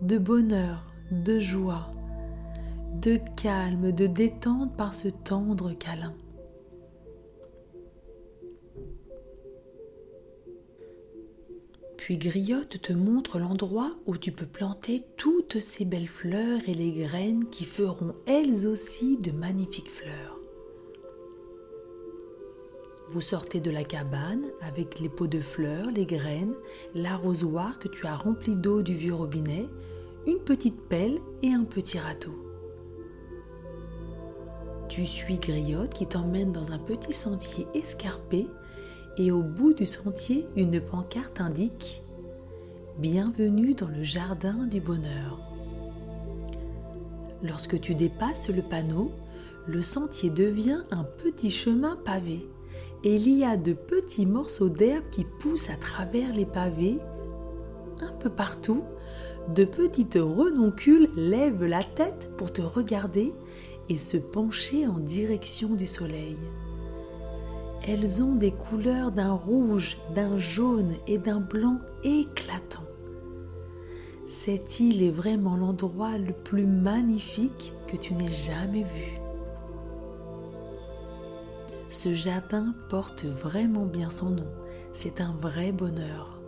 de 0.01 0.17
bonheur, 0.17 0.85
de 1.11 1.37
joie, 1.37 1.91
de 3.01 3.19
calme, 3.35 3.91
de 3.91 4.07
détente 4.07 4.77
par 4.77 4.93
ce 4.93 5.09
tendre 5.09 5.73
câlin. 5.73 6.13
Puis 11.97 12.17
Griotte 12.17 12.81
te 12.81 12.93
montre 12.93 13.37
l'endroit 13.37 13.91
où 14.05 14.17
tu 14.17 14.31
peux 14.31 14.47
planter 14.47 15.01
toutes 15.17 15.59
ces 15.59 15.85
belles 15.85 16.07
fleurs 16.07 16.61
et 16.67 16.73
les 16.73 16.91
graines 16.93 17.49
qui 17.49 17.65
feront 17.65 18.13
elles 18.25 18.65
aussi 18.65 19.17
de 19.17 19.31
magnifiques 19.31 19.89
fleurs. 19.89 20.40
Vous 23.11 23.19
sortez 23.19 23.59
de 23.59 23.71
la 23.71 23.83
cabane 23.83 24.45
avec 24.61 25.01
les 25.01 25.09
pots 25.09 25.27
de 25.27 25.41
fleurs, 25.41 25.91
les 25.91 26.05
graines, 26.05 26.53
l'arrosoir 26.95 27.77
que 27.77 27.89
tu 27.89 28.07
as 28.07 28.15
rempli 28.15 28.55
d'eau 28.55 28.81
du 28.81 28.93
vieux 28.93 29.13
robinet, 29.13 29.67
une 30.25 30.39
petite 30.39 30.79
pelle 30.87 31.19
et 31.43 31.51
un 31.51 31.65
petit 31.65 31.99
râteau. 31.99 32.31
Tu 34.87 35.05
suis 35.05 35.39
Griotte 35.39 35.93
qui 35.93 36.07
t'emmène 36.07 36.53
dans 36.53 36.71
un 36.71 36.77
petit 36.77 37.11
sentier 37.11 37.67
escarpé 37.73 38.47
et 39.17 39.29
au 39.29 39.43
bout 39.43 39.73
du 39.73 39.85
sentier, 39.85 40.47
une 40.55 40.79
pancarte 40.79 41.41
indique 41.41 42.03
Bienvenue 42.97 43.73
dans 43.73 43.89
le 43.89 44.03
jardin 44.03 44.67
du 44.67 44.79
bonheur. 44.79 45.37
Lorsque 47.43 47.77
tu 47.81 47.93
dépasses 47.93 48.47
le 48.47 48.61
panneau, 48.61 49.11
le 49.67 49.81
sentier 49.81 50.29
devient 50.29 50.83
un 50.91 51.03
petit 51.03 51.51
chemin 51.51 51.97
pavé 52.05 52.47
et 53.03 53.15
il 53.15 53.29
y 53.29 53.43
a 53.43 53.57
de 53.57 53.73
petits 53.73 54.25
morceaux 54.25 54.69
d'herbe 54.69 55.05
qui 55.11 55.23
poussent 55.23 55.69
à 55.69 55.75
travers 55.75 56.33
les 56.33 56.45
pavés. 56.45 56.99
Un 58.01 58.11
peu 58.19 58.29
partout, 58.29 58.83
de 59.49 59.65
petites 59.65 60.19
renoncules 60.21 61.09
lèvent 61.15 61.65
la 61.65 61.83
tête 61.83 62.31
pour 62.37 62.53
te 62.53 62.61
regarder 62.61 63.33
et 63.89 63.97
se 63.97 64.17
pencher 64.17 64.87
en 64.87 64.99
direction 64.99 65.69
du 65.69 65.87
soleil. 65.87 66.37
Elles 67.87 68.21
ont 68.21 68.35
des 68.35 68.51
couleurs 68.51 69.11
d'un 69.11 69.33
rouge, 69.33 69.97
d'un 70.13 70.37
jaune 70.37 70.93
et 71.07 71.17
d'un 71.17 71.39
blanc 71.39 71.79
éclatant. 72.03 72.83
Cette 74.27 74.79
île 74.79 75.01
est 75.01 75.11
vraiment 75.11 75.57
l'endroit 75.57 76.17
le 76.17 76.31
plus 76.31 76.67
magnifique 76.67 77.73
que 77.87 77.97
tu 77.97 78.13
n'aies 78.13 78.29
jamais 78.29 78.83
vu. 78.83 79.20
Ce 81.91 82.15
jardin 82.15 82.73
porte 82.89 83.25
vraiment 83.25 83.85
bien 83.85 84.09
son 84.09 84.31
nom. 84.31 84.51
C'est 84.93 85.21
un 85.21 85.33
vrai 85.33 85.71
bonheur. 85.71 86.41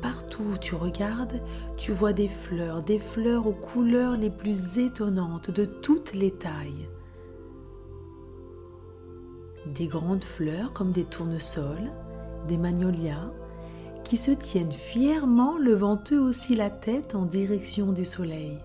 Partout 0.00 0.44
où 0.54 0.56
tu 0.56 0.76
regardes, 0.76 1.42
tu 1.76 1.90
vois 1.90 2.12
des 2.12 2.28
fleurs, 2.28 2.84
des 2.84 3.00
fleurs 3.00 3.48
aux 3.48 3.52
couleurs 3.52 4.16
les 4.16 4.30
plus 4.30 4.78
étonnantes 4.78 5.50
de 5.50 5.64
toutes 5.64 6.14
les 6.14 6.30
tailles 6.30 6.88
des 9.66 9.86
grandes 9.86 10.24
fleurs 10.24 10.72
comme 10.72 10.92
des 10.92 11.04
tournesols, 11.04 11.90
des 12.48 12.56
magnolias, 12.56 13.30
qui 14.04 14.16
se 14.16 14.30
tiennent 14.30 14.72
fièrement 14.72 15.58
levant 15.58 16.02
eux 16.12 16.20
aussi 16.20 16.56
la 16.56 16.70
tête 16.70 17.14
en 17.14 17.26
direction 17.26 17.92
du 17.92 18.04
soleil. 18.04 18.58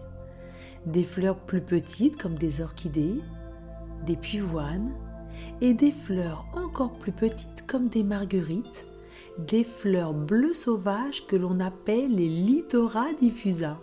Des 0.86 1.04
fleurs 1.04 1.38
plus 1.38 1.62
petites 1.62 2.18
comme 2.18 2.36
des 2.36 2.62
orchidées, 2.62 3.20
des 4.06 4.16
pivoines, 4.16 4.94
et 5.62 5.74
des 5.74 5.92
fleurs 5.92 6.46
encore 6.54 6.94
plus 6.94 7.12
petites 7.12 7.66
comme 7.68 7.88
des 7.88 8.04
marguerites, 8.04 8.88
des 9.38 9.64
fleurs 9.64 10.14
bleues 10.14 10.54
sauvages 10.54 11.26
que 11.28 11.36
l'on 11.36 11.60
appelle 11.60 12.16
les 12.16 12.30
littora 12.30 13.08
diffusa. 13.20 13.78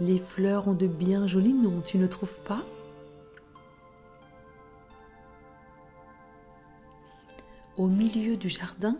Les 0.00 0.18
fleurs 0.18 0.68
ont 0.68 0.74
de 0.74 0.86
bien 0.86 1.26
jolis 1.26 1.54
noms, 1.54 1.80
tu 1.80 1.98
ne 1.98 2.06
trouves 2.06 2.38
pas? 2.46 2.62
Au 7.76 7.88
milieu 7.88 8.36
du 8.36 8.48
jardin, 8.48 8.96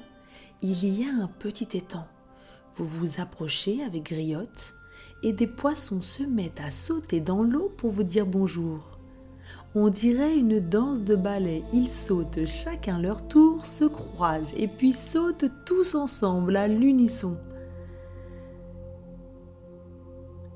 il 0.63 0.85
y 0.85 1.05
a 1.05 1.13
un 1.23 1.29
petit 1.29 1.77
étang. 1.77 2.07
Vous 2.75 2.87
vous 2.87 3.21
approchez 3.21 3.83
avec 3.83 4.05
Griotte 4.05 4.75
et 5.23 5.33
des 5.33 5.47
poissons 5.47 6.03
se 6.03 6.23
mettent 6.23 6.61
à 6.61 6.71
sauter 6.71 7.21
dans 7.21 7.43
l'eau 7.43 7.73
pour 7.79 7.91
vous 7.91 8.03
dire 8.03 8.27
bonjour. 8.27 8.96
On 9.79 9.91
dirait 9.91 10.39
une 10.39 10.59
danse 10.59 11.03
de 11.03 11.15
ballet. 11.15 11.63
Ils 11.75 11.91
sautent 11.91 12.47
chacun 12.47 12.99
leur 12.99 13.29
tour, 13.29 13.67
se 13.67 13.85
croisent 13.85 14.55
et 14.57 14.69
puis 14.69 14.95
sautent 14.95 15.51
tous 15.67 15.95
ensemble 15.95 16.57
à 16.57 16.67
l'unisson. 16.67 17.37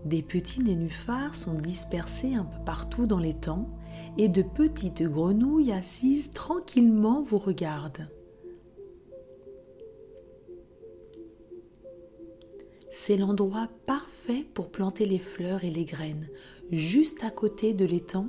Des 0.06 0.22
petits 0.22 0.62
nénuphars 0.62 1.36
sont 1.36 1.52
dispersés 1.52 2.34
un 2.34 2.46
peu 2.46 2.64
partout 2.64 3.04
dans 3.04 3.18
l'étang 3.18 3.68
et 4.16 4.30
de 4.30 4.40
petites 4.40 5.02
grenouilles 5.02 5.72
assises 5.72 6.30
tranquillement 6.30 7.22
vous 7.22 7.36
regardent. 7.36 8.08
C'est 12.90 13.18
l'endroit 13.18 13.68
parfait 13.84 14.46
pour 14.54 14.70
planter 14.70 15.04
les 15.04 15.18
fleurs 15.18 15.62
et 15.62 15.70
les 15.70 15.84
graines, 15.84 16.28
juste 16.72 17.22
à 17.22 17.30
côté 17.30 17.74
de 17.74 17.84
l'étang, 17.84 18.26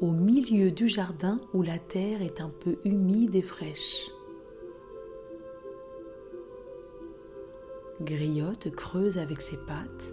au 0.00 0.10
milieu 0.12 0.70
du 0.70 0.88
jardin 0.88 1.40
où 1.54 1.62
la 1.62 1.78
terre 1.78 2.22
est 2.22 2.40
un 2.40 2.50
peu 2.50 2.76
humide 2.84 3.34
et 3.34 3.42
fraîche. 3.42 4.10
Griotte 8.00 8.70
creuse 8.70 9.18
avec 9.18 9.40
ses 9.40 9.56
pattes 9.56 10.12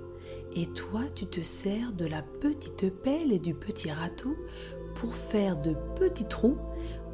et 0.56 0.66
toi 0.68 1.02
tu 1.14 1.28
te 1.28 1.42
sers 1.42 1.94
de 1.94 2.06
la 2.06 2.24
petite 2.24 2.92
pelle 3.04 3.32
et 3.32 3.40
du 3.40 3.54
petit 3.54 3.92
râteau 3.92 4.36
pour 4.96 5.16
faire 5.16 5.58
de 5.58 5.76
petits 5.96 6.28
trous 6.28 6.58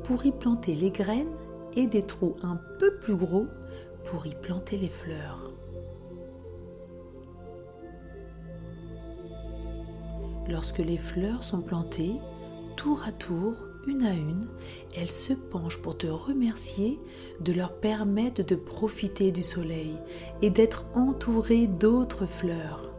pour 0.03 0.25
y 0.25 0.31
planter 0.31 0.75
les 0.75 0.91
graines 0.91 1.35
et 1.75 1.87
des 1.87 2.03
trous 2.03 2.35
un 2.41 2.57
peu 2.79 2.95
plus 2.95 3.15
gros 3.15 3.47
pour 4.05 4.25
y 4.27 4.35
planter 4.35 4.77
les 4.77 4.89
fleurs. 4.89 5.51
Lorsque 10.49 10.79
les 10.79 10.97
fleurs 10.97 11.43
sont 11.43 11.61
plantées, 11.61 12.15
tour 12.81 13.03
à 13.05 13.11
tour, 13.11 13.53
une 13.85 14.03
à 14.03 14.13
une, 14.13 14.47
elles 14.97 15.11
se 15.11 15.33
penchent 15.33 15.77
pour 15.77 15.99
te 15.99 16.07
remercier 16.07 16.99
de 17.39 17.53
leur 17.53 17.73
permettre 17.73 18.43
de 18.43 18.55
profiter 18.55 19.31
du 19.31 19.43
soleil 19.43 19.99
et 20.41 20.49
d'être 20.49 20.85
entourées 20.95 21.67
d'autres 21.67 22.25
fleurs. 22.25 22.91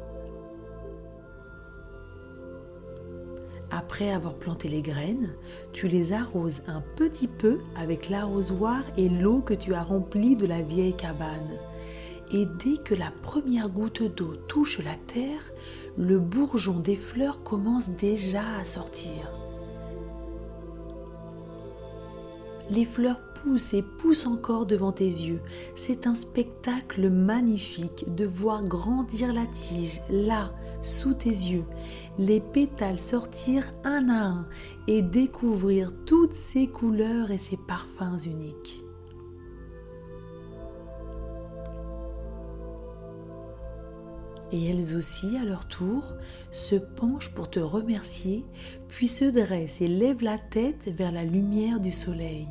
Après 3.73 4.13
avoir 4.13 4.35
planté 4.35 4.69
les 4.69 4.83
graines, 4.83 5.35
tu 5.73 5.89
les 5.89 6.13
arroses 6.13 6.63
un 6.69 6.85
petit 6.95 7.27
peu 7.27 7.59
avec 7.75 8.09
l'arrosoir 8.09 8.83
et 8.97 9.09
l'eau 9.09 9.41
que 9.41 9.55
tu 9.55 9.75
as 9.75 9.83
remplie 9.83 10.37
de 10.37 10.47
la 10.47 10.63
vieille 10.63 10.95
cabane. 10.95 11.59
Et 12.33 12.47
dès 12.65 12.81
que 12.85 12.95
la 12.95 13.11
première 13.23 13.69
goutte 13.69 14.05
d'eau 14.15 14.37
touche 14.47 14.79
la 14.79 14.95
terre, 15.09 15.53
le 15.99 16.21
bourgeon 16.21 16.79
des 16.79 16.97
fleurs 16.97 17.43
commence 17.43 17.91
déjà 17.91 18.45
à 18.61 18.65
sortir. 18.65 19.42
Les 22.73 22.87
fleurs 22.87 23.21
poussent 23.35 23.75
et 23.75 23.83
poussent 23.83 24.27
encore 24.27 24.65
devant 24.65 24.93
tes 24.93 25.05
yeux. 25.05 25.41
C'est 25.77 26.07
un 26.07 26.15
spectacle 26.15 27.11
magnifique 27.11 28.15
de 28.15 28.25
voir 28.25 28.65
grandir 28.65 29.35
la 29.35 29.45
tige 29.45 30.01
là, 30.09 30.53
sous 30.81 31.13
tes 31.13 31.29
yeux, 31.29 31.65
les 32.19 32.41
pétales 32.41 32.99
sortir 32.99 33.75
un 33.85 34.09
à 34.09 34.25
un 34.25 34.49
et 34.89 35.03
découvrir 35.03 35.93
toutes 36.07 36.35
ces 36.35 36.67
couleurs 36.67 37.31
et 37.31 37.37
ces 37.37 37.59
parfums 37.59 38.25
uniques. 38.25 38.87
et 44.53 44.67
elles 44.67 44.95
aussi, 44.97 45.37
à 45.39 45.45
leur 45.45 45.67
tour, 45.67 46.15
se 46.53 46.77
penchent 46.77 47.31
pour 47.31 47.49
te 47.49 47.59
remercier, 47.59 48.45
puis 48.89 49.09
se 49.09 49.25
dressent 49.25 49.81
et 49.81 49.89
lèvent 49.89 50.23
la 50.23 50.39
tête 50.39 50.93
vers 50.95 51.11
la 51.11 51.25
lumière 51.25 51.81
du 51.81 51.91
soleil, 51.91 52.49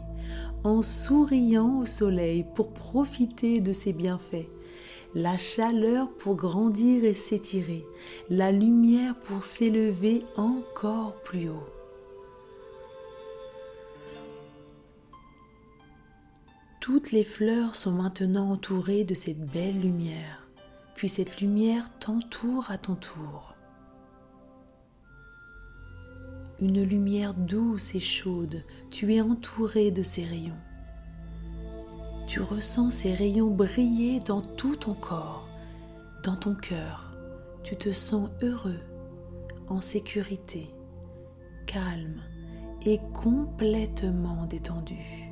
en 0.64 0.82
souriant 0.82 1.80
au 1.80 1.86
soleil 1.86 2.46
pour 2.56 2.72
profiter 2.72 3.60
de 3.60 3.74
ses 3.74 3.94
bienfaits, 3.94 4.48
la 5.16 5.38
chaleur 5.38 6.10
pour 6.10 6.36
grandir 6.36 7.04
et 7.04 7.14
s'étirer, 7.14 7.86
la 8.30 8.52
lumière 8.52 9.16
pour 9.16 9.44
s'élever 9.44 10.24
encore 10.38 11.16
plus 11.24 11.50
haut. 11.50 11.68
Toutes 16.80 17.12
les 17.12 17.24
fleurs 17.24 17.76
sont 17.76 17.92
maintenant 17.92 18.52
entourées 18.52 19.04
de 19.04 19.14
cette 19.14 19.40
belle 19.40 19.80
lumière, 19.80 20.48
puis 20.96 21.10
cette 21.10 21.40
lumière 21.40 21.90
t'entoure 22.00 22.72
à 22.72 22.78
ton 22.78 22.96
tour. 22.96 23.51
Une 26.62 26.84
lumière 26.84 27.34
douce 27.34 27.96
et 27.96 28.00
chaude, 28.00 28.64
tu 28.92 29.16
es 29.16 29.22
entouré 29.22 29.90
de 29.90 30.04
ces 30.04 30.24
rayons. 30.24 30.60
Tu 32.28 32.40
ressens 32.40 32.92
ces 32.92 33.16
rayons 33.16 33.50
briller 33.50 34.20
dans 34.20 34.44
tout 34.44 34.76
ton 34.76 34.94
corps, 34.94 35.50
dans 36.24 36.36
ton 36.36 36.54
cœur. 36.54 37.14
Tu 37.64 37.76
te 37.76 37.92
sens 37.92 38.30
heureux, 38.44 38.80
en 39.70 39.82
sécurité, 39.82 40.70
calme 41.66 42.22
et 42.86 43.00
complètement 43.12 44.46
détendu. 44.46 45.31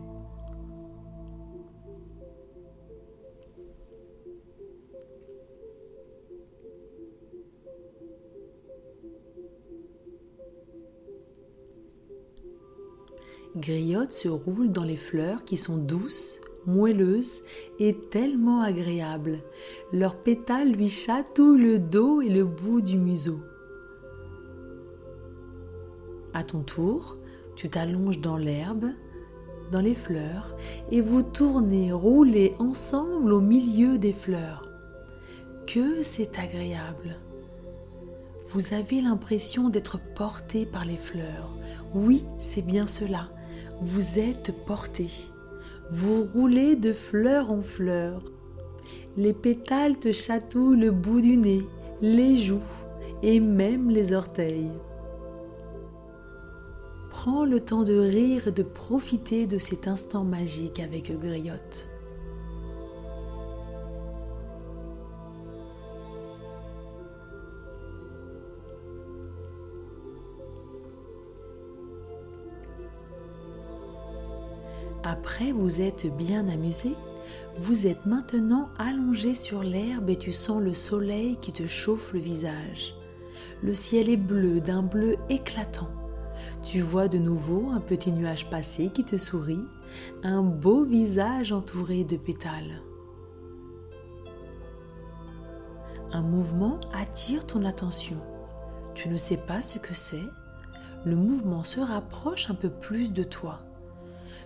Griotte 13.59 14.13
se 14.13 14.29
roule 14.29 14.71
dans 14.71 14.85
les 14.85 14.95
fleurs 14.95 15.43
qui 15.43 15.57
sont 15.57 15.75
douces, 15.75 16.39
moelleuses 16.65 17.41
et 17.77 17.93
tellement 17.93 18.61
agréables. 18.61 19.39
Leurs 19.91 20.15
pétales 20.15 20.71
lui 20.71 20.87
chatouillent 20.87 21.61
le 21.61 21.79
dos 21.79 22.21
et 22.21 22.29
le 22.29 22.45
bout 22.45 22.79
du 22.79 22.97
museau. 22.97 23.41
À 26.33 26.43
ton 26.43 26.61
tour, 26.61 27.17
tu 27.57 27.67
t'allonges 27.67 28.21
dans 28.21 28.37
l'herbe, 28.37 28.91
dans 29.71 29.81
les 29.81 29.95
fleurs, 29.95 30.55
et 30.89 31.01
vous 31.01 31.21
tournez, 31.21 31.91
roulez 31.91 32.53
ensemble 32.59 33.33
au 33.33 33.41
milieu 33.41 33.97
des 33.97 34.13
fleurs. 34.13 34.69
Que 35.67 36.01
c'est 36.01 36.39
agréable. 36.39 37.17
Vous 38.51 38.73
avez 38.73 39.01
l'impression 39.01 39.69
d'être 39.69 39.99
porté 40.15 40.65
par 40.65 40.85
les 40.85 40.97
fleurs. 40.97 41.55
Oui, 41.93 42.23
c'est 42.39 42.63
bien 42.63 42.87
cela 42.87 43.29
vous 43.81 44.19
êtes 44.19 44.53
porté. 44.65 45.07
Vous 45.91 46.23
roulez 46.23 46.75
de 46.75 46.93
fleur 46.93 47.51
en 47.51 47.61
fleur. 47.61 48.21
Les 49.17 49.33
pétales 49.33 49.97
te 49.97 50.11
chatouillent 50.11 50.79
le 50.79 50.91
bout 50.91 51.21
du 51.21 51.37
nez, 51.37 51.61
les 52.01 52.37
joues 52.37 52.59
et 53.23 53.39
même 53.39 53.89
les 53.89 54.13
orteils. 54.13 54.71
Prends 57.09 57.45
le 57.45 57.59
temps 57.59 57.83
de 57.83 57.97
rire 57.97 58.47
et 58.47 58.51
de 58.51 58.63
profiter 58.63 59.47
de 59.47 59.57
cet 59.57 59.87
instant 59.87 60.23
magique 60.23 60.79
avec 60.79 61.11
Griotte. 61.19 61.89
Après 75.11 75.51
vous 75.51 75.81
êtes 75.81 76.15
bien 76.17 76.47
amusé, 76.49 76.95
vous 77.57 77.87
êtes 77.87 78.05
maintenant 78.05 78.69
allongé 78.77 79.33
sur 79.33 79.63
l'herbe 79.63 80.07
et 80.11 80.15
tu 80.15 80.31
sens 80.31 80.61
le 80.61 80.75
soleil 80.75 81.35
qui 81.37 81.51
te 81.51 81.65
chauffe 81.65 82.13
le 82.13 82.19
visage. 82.19 82.93
Le 83.63 83.73
ciel 83.73 84.07
est 84.07 84.17
bleu 84.17 84.61
d'un 84.61 84.83
bleu 84.83 85.15
éclatant. 85.27 85.89
Tu 86.61 86.81
vois 86.81 87.07
de 87.07 87.17
nouveau 87.17 87.71
un 87.71 87.79
petit 87.79 88.11
nuage 88.11 88.51
passé 88.51 88.91
qui 88.93 89.03
te 89.03 89.17
sourit, 89.17 89.65
un 90.21 90.43
beau 90.43 90.83
visage 90.83 91.53
entouré 91.53 92.03
de 92.03 92.15
pétales. 92.15 92.83
Un 96.11 96.21
mouvement 96.21 96.79
attire 96.93 97.47
ton 97.47 97.65
attention. 97.65 98.17
Tu 98.93 99.09
ne 99.09 99.17
sais 99.17 99.37
pas 99.37 99.63
ce 99.63 99.79
que 99.79 99.95
c'est. 99.95 100.29
Le 101.03 101.15
mouvement 101.15 101.63
se 101.63 101.79
rapproche 101.79 102.51
un 102.51 102.55
peu 102.55 102.69
plus 102.69 103.11
de 103.11 103.23
toi 103.23 103.61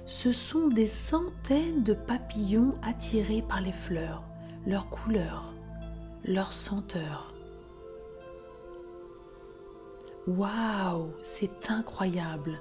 ce 0.05 0.33
sont 0.33 0.67
des 0.67 0.87
centaines 0.87 1.83
de 1.83 1.93
papillons 1.93 2.73
attirés 2.83 3.41
par 3.41 3.61
les 3.61 3.71
fleurs, 3.71 4.23
leurs 4.67 4.89
couleurs, 4.89 5.53
leurs 6.25 6.53
senteurs. 6.53 7.33
Waouh, 10.27 11.11
c'est 11.21 11.69
incroyable. 11.69 12.59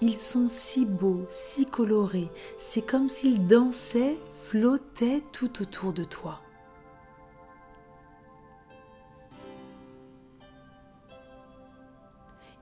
Ils 0.00 0.16
sont 0.16 0.46
si 0.46 0.84
beaux, 0.86 1.24
si 1.28 1.66
colorés. 1.66 2.30
C'est 2.58 2.82
comme 2.82 3.08
s'ils 3.08 3.46
dansaient, 3.46 4.18
flottaient 4.44 5.22
tout 5.32 5.62
autour 5.62 5.92
de 5.92 6.04
toi. 6.04 6.40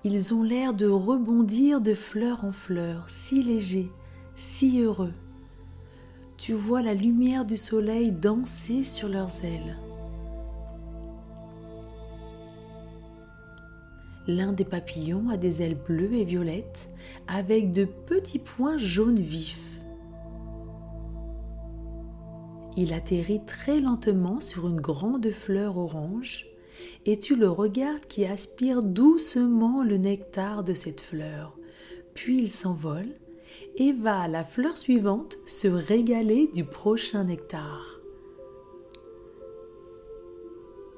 Ils 0.03 0.35
ont 0.35 0.43
l'air 0.43 0.73
de 0.73 0.87
rebondir 0.87 1.81
de 1.81 1.95
fleur 1.95 2.45
en 2.45 2.53
fleur, 2.53 3.09
si 3.09 3.43
légers, 3.43 3.91
si 4.41 4.81
heureux. 4.81 5.13
Tu 6.39 6.55
vois 6.55 6.81
la 6.81 6.95
lumière 6.95 7.45
du 7.45 7.59
soleil 7.59 8.11
danser 8.11 8.85
sur 8.85 9.07
leurs 9.07 9.45
ailes. 9.45 9.77
L'un 14.27 14.55
des 14.55 14.65
papillons 14.65 15.29
a 15.29 15.37
des 15.37 15.61
ailes 15.61 15.77
bleues 15.77 16.15
et 16.15 16.25
violettes 16.25 16.89
avec 17.29 17.71
de 17.73 17.85
petits 17.85 18.39
points 18.39 18.79
jaunes 18.79 19.21
vifs. 19.21 19.61
Il 22.79 22.95
atterrit 22.95 23.45
très 23.45 23.79
lentement 23.79 24.41
sur 24.41 24.69
une 24.69 24.81
grande 24.81 25.31
fleur 25.33 25.77
orange 25.77 26.47
et 27.05 27.19
tu 27.19 27.37
le 27.37 27.51
regardes 27.51 28.07
qui 28.07 28.25
aspire 28.25 28.83
doucement 28.83 29.85
le 29.85 29.99
nectar 29.99 30.65
de 30.65 30.73
cette 30.73 31.03
fleur. 31.03 31.59
Puis 32.15 32.39
il 32.39 32.51
s'envole 32.51 33.09
et 33.77 33.93
va 33.93 34.21
à 34.21 34.29
la 34.29 34.45
fleur 34.45 34.77
suivante 34.77 35.39
se 35.47 35.69
régaler 35.69 36.49
du 36.49 36.65
prochain 36.65 37.25
nectar. 37.25 38.01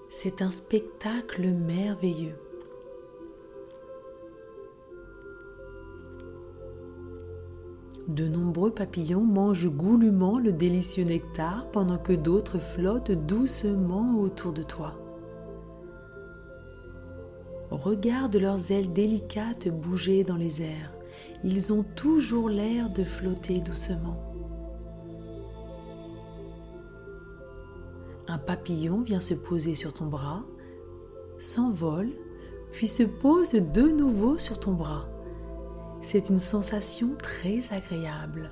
C'est 0.09 0.43
un 0.43 0.51
spectacle 0.51 1.49
merveilleux. 1.49 2.37
De 8.09 8.29
nombreux 8.29 8.73
papillons 8.73 9.25
mangent 9.25 9.71
goulûment 9.71 10.39
le 10.39 10.53
délicieux 10.53 11.05
nectar 11.05 11.71
pendant 11.71 11.99
que 11.99 12.13
d'autres 12.13 12.59
flottent 12.59 13.13
doucement 13.13 14.19
autour 14.19 14.53
de 14.53 14.63
toi. 14.63 14.95
Regarde 17.71 18.37
leurs 18.37 18.71
ailes 18.71 18.93
délicates 18.93 19.69
bouger 19.69 20.25
dans 20.25 20.37
les 20.37 20.61
airs 20.61 20.92
ils 21.45 21.73
ont 21.73 21.83
toujours 21.83 22.49
l'air 22.49 22.91
de 22.91 23.03
flotter 23.03 23.61
doucement. 23.61 24.33
Un 28.29 28.39
papillon 28.39 29.01
vient 29.01 29.21
se 29.21 29.35
poser 29.35 29.75
sur 29.75 29.93
ton 29.93 30.07
bras, 30.07 30.43
s'envole, 31.39 32.11
puis 32.71 32.87
se 32.87 33.03
pose 33.03 33.53
de 33.53 33.83
nouveau 33.83 34.39
sur 34.39 34.61
ton 34.61 34.73
bras. 34.73 35.09
C'est 36.01 36.29
une 36.29 36.39
sensation 36.39 37.11
très 37.19 37.63
agréable. 37.73 38.51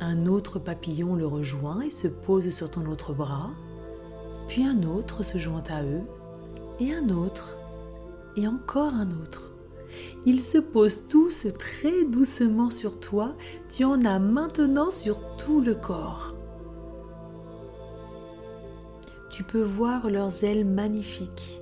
Un 0.00 0.26
autre 0.26 0.58
papillon 0.58 1.14
le 1.14 1.26
rejoint 1.26 1.80
et 1.80 1.90
se 1.90 2.08
pose 2.08 2.50
sur 2.50 2.70
ton 2.70 2.86
autre 2.86 3.12
bras, 3.12 3.50
puis 4.48 4.64
un 4.64 4.82
autre 4.84 5.22
se 5.22 5.38
joint 5.38 5.64
à 5.68 5.84
eux, 5.84 6.02
et 6.80 6.92
un 6.94 7.08
autre, 7.08 7.56
et 8.36 8.46
encore 8.48 8.94
un 8.94 9.10
autre. 9.10 9.53
Ils 10.26 10.40
se 10.40 10.58
posent 10.58 11.08
tous 11.08 11.46
très 11.58 12.04
doucement 12.06 12.70
sur 12.70 12.98
toi, 13.00 13.36
tu 13.68 13.84
en 13.84 14.04
as 14.04 14.18
maintenant 14.18 14.90
sur 14.90 15.20
tout 15.36 15.60
le 15.60 15.74
corps. 15.74 16.34
Tu 19.30 19.42
peux 19.42 19.62
voir 19.62 20.10
leurs 20.10 20.44
ailes 20.44 20.64
magnifiques, 20.64 21.60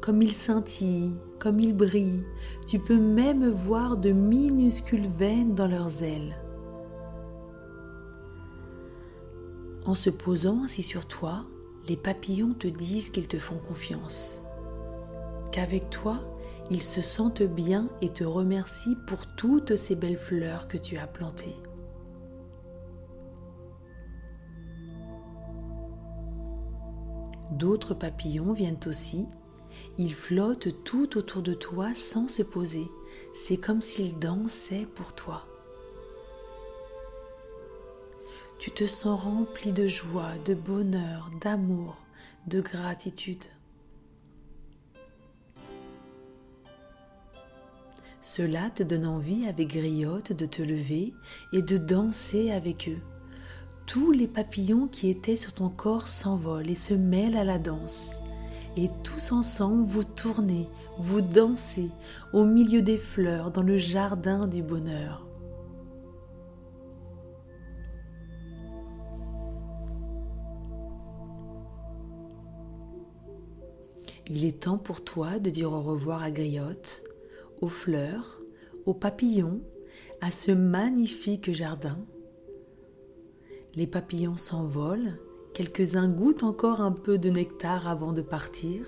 comme 0.00 0.22
ils 0.22 0.32
scintillent, 0.32 1.12
comme 1.40 1.58
ils 1.58 1.76
brillent. 1.76 2.24
Tu 2.68 2.78
peux 2.78 2.98
même 2.98 3.48
voir 3.48 3.96
de 3.96 4.10
minuscules 4.12 5.08
veines 5.08 5.54
dans 5.54 5.66
leurs 5.66 6.02
ailes. 6.02 6.36
En 9.86 9.94
se 9.94 10.08
posant 10.08 10.62
ainsi 10.64 10.82
sur 10.82 11.06
toi, 11.06 11.44
les 11.88 11.96
papillons 11.96 12.54
te 12.54 12.68
disent 12.68 13.10
qu'ils 13.10 13.28
te 13.28 13.38
font 13.38 13.58
confiance, 13.58 14.42
qu'avec 15.52 15.90
toi, 15.90 16.20
ils 16.70 16.82
se 16.82 17.02
sentent 17.02 17.42
bien 17.42 17.88
et 18.00 18.08
te 18.08 18.24
remercient 18.24 18.96
pour 19.06 19.26
toutes 19.26 19.76
ces 19.76 19.94
belles 19.94 20.18
fleurs 20.18 20.66
que 20.68 20.78
tu 20.78 20.96
as 20.96 21.06
plantées. 21.06 21.56
D'autres 27.50 27.94
papillons 27.94 28.52
viennent 28.52 28.80
aussi. 28.86 29.26
Ils 29.98 30.14
flottent 30.14 30.82
tout 30.84 31.16
autour 31.18 31.42
de 31.42 31.54
toi 31.54 31.94
sans 31.94 32.28
se 32.28 32.42
poser. 32.42 32.88
C'est 33.34 33.56
comme 33.56 33.80
s'ils 33.80 34.18
dansaient 34.18 34.86
pour 34.94 35.14
toi. 35.14 35.46
Tu 38.58 38.70
te 38.70 38.86
sens 38.86 39.22
rempli 39.22 39.72
de 39.72 39.86
joie, 39.86 40.38
de 40.46 40.54
bonheur, 40.54 41.30
d'amour, 41.40 41.96
de 42.46 42.60
gratitude. 42.60 43.44
Cela 48.24 48.70
te 48.70 48.82
donne 48.82 49.04
envie 49.04 49.46
avec 49.46 49.68
Griotte 49.68 50.32
de 50.32 50.46
te 50.46 50.62
lever 50.62 51.12
et 51.52 51.60
de 51.60 51.76
danser 51.76 52.52
avec 52.52 52.88
eux. 52.88 53.02
Tous 53.86 54.12
les 54.12 54.26
papillons 54.26 54.88
qui 54.88 55.10
étaient 55.10 55.36
sur 55.36 55.52
ton 55.52 55.68
corps 55.68 56.08
s'envolent 56.08 56.70
et 56.70 56.74
se 56.74 56.94
mêlent 56.94 57.36
à 57.36 57.44
la 57.44 57.58
danse. 57.58 58.14
Et 58.78 58.88
tous 59.02 59.30
ensemble, 59.30 59.84
vous 59.84 60.04
tournez, 60.04 60.70
vous 60.96 61.20
dansez 61.20 61.90
au 62.32 62.46
milieu 62.46 62.80
des 62.80 62.96
fleurs 62.96 63.50
dans 63.50 63.62
le 63.62 63.76
jardin 63.76 64.46
du 64.46 64.62
bonheur. 64.62 65.26
Il 74.30 74.46
est 74.46 74.62
temps 74.62 74.78
pour 74.78 75.04
toi 75.04 75.38
de 75.38 75.50
dire 75.50 75.70
au 75.70 75.82
revoir 75.82 76.22
à 76.22 76.30
Griotte, 76.30 77.04
aux 77.64 77.68
fleurs, 77.68 78.42
aux 78.84 78.92
papillons, 78.92 79.62
à 80.20 80.30
ce 80.30 80.52
magnifique 80.52 81.50
jardin. 81.54 81.96
Les 83.74 83.86
papillons 83.86 84.36
s'envolent, 84.36 85.18
quelques-uns 85.54 86.08
goûtent 86.08 86.42
encore 86.42 86.82
un 86.82 86.92
peu 86.92 87.16
de 87.16 87.30
nectar 87.30 87.88
avant 87.88 88.12
de 88.12 88.20
partir, 88.20 88.84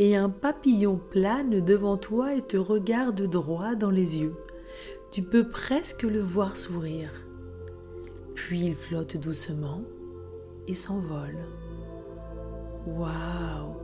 et 0.00 0.16
un 0.16 0.28
papillon 0.28 0.98
plane 0.98 1.60
devant 1.60 1.96
toi 1.96 2.34
et 2.34 2.42
te 2.42 2.56
regarde 2.56 3.22
droit 3.22 3.76
dans 3.76 3.90
les 3.90 4.18
yeux. 4.18 4.34
Tu 5.12 5.22
peux 5.22 5.48
presque 5.48 6.02
le 6.02 6.20
voir 6.20 6.56
sourire. 6.56 7.12
Puis 8.34 8.64
il 8.64 8.74
flotte 8.74 9.16
doucement 9.16 9.82
et 10.66 10.74
s'envole. 10.74 11.38
Waouh 12.88 13.76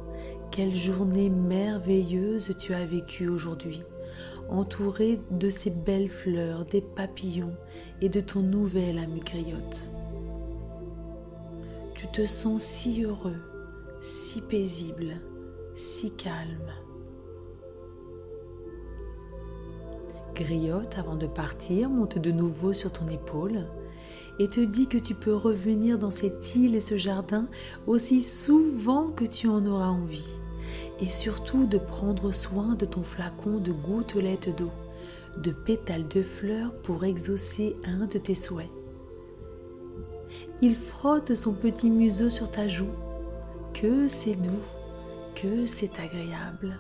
Quelle 0.51 0.75
journée 0.75 1.31
merveilleuse 1.31 2.57
tu 2.59 2.75
as 2.75 2.87
vécue 2.87 3.29
aujourd'hui 3.29 3.83
entouré 4.51 5.21
de 5.31 5.49
ces 5.49 5.71
belles 5.71 6.09
fleurs, 6.09 6.65
des 6.65 6.81
papillons 6.81 7.55
et 8.01 8.09
de 8.09 8.21
ton 8.21 8.41
nouvel 8.41 8.99
ami 8.99 9.21
griotte. 9.21 9.91
Tu 11.95 12.07
te 12.09 12.27
sens 12.27 12.63
si 12.63 13.03
heureux, 13.03 13.37
si 14.03 14.41
paisible, 14.41 15.15
si 15.75 16.11
calme. 16.13 16.71
Griotte, 20.35 20.99
avant 20.99 21.17
de 21.17 21.27
partir, 21.27 21.89
monte 21.89 22.19
de 22.19 22.31
nouveau 22.31 22.73
sur 22.73 22.93
ton 22.93 23.09
épaule 23.09 23.67
et 24.39 24.49
te 24.49 24.61
dit 24.61 24.87
que 24.87 24.99
tu 24.99 25.15
peux 25.15 25.35
revenir 25.35 25.99
dans 25.99 26.11
cette 26.11 26.55
île 26.55 26.75
et 26.75 26.81
ce 26.81 26.97
jardin 26.97 27.49
aussi 27.87 28.21
souvent 28.21 29.09
que 29.09 29.25
tu 29.25 29.49
en 29.49 29.65
auras 29.65 29.89
envie 29.89 30.39
et 31.01 31.09
surtout 31.09 31.67
de 31.67 31.79
prendre 31.79 32.33
soin 32.33 32.75
de 32.75 32.87
ton 32.87 33.03
flacon 33.03 33.59
de 33.59 33.73
gouttelettes 33.73 34.55
d'eau, 34.57 34.73
de 35.39 35.51
pétales 35.51 36.09
de 36.09 36.23
fleurs 36.23 36.73
pour 36.83 37.05
exaucer 37.05 37.77
un 37.87 38.07
de 38.07 38.19
tes 38.19 38.35
souhaits. 38.35 38.71
Il 40.63 40.75
frotte 40.75 41.35
son 41.35 41.53
petit 41.53 41.91
museau 41.91 42.29
sur 42.29 42.51
ta 42.51 42.67
joue. 42.67 42.93
Que 43.75 44.09
c'est 44.09 44.35
doux, 44.35 44.65
que 45.35 45.67
c'est 45.67 46.01
agréable. 46.01 46.79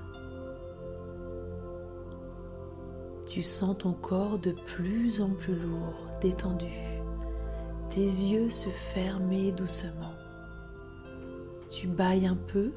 Tu 3.26 3.42
sens 3.42 3.76
ton 3.79 3.92
corps 3.92 4.38
de 4.38 4.52
plus 4.52 5.20
en 5.20 5.29
plus 5.29 5.57
lourd, 5.57 5.94
détendu, 6.22 6.72
tes 7.90 8.00
yeux 8.00 8.48
se 8.48 8.68
fermer 8.68 9.52
doucement. 9.52 10.14
Tu 11.68 11.87
bailles 11.87 12.26
un 12.26 12.37
peu 12.37 12.70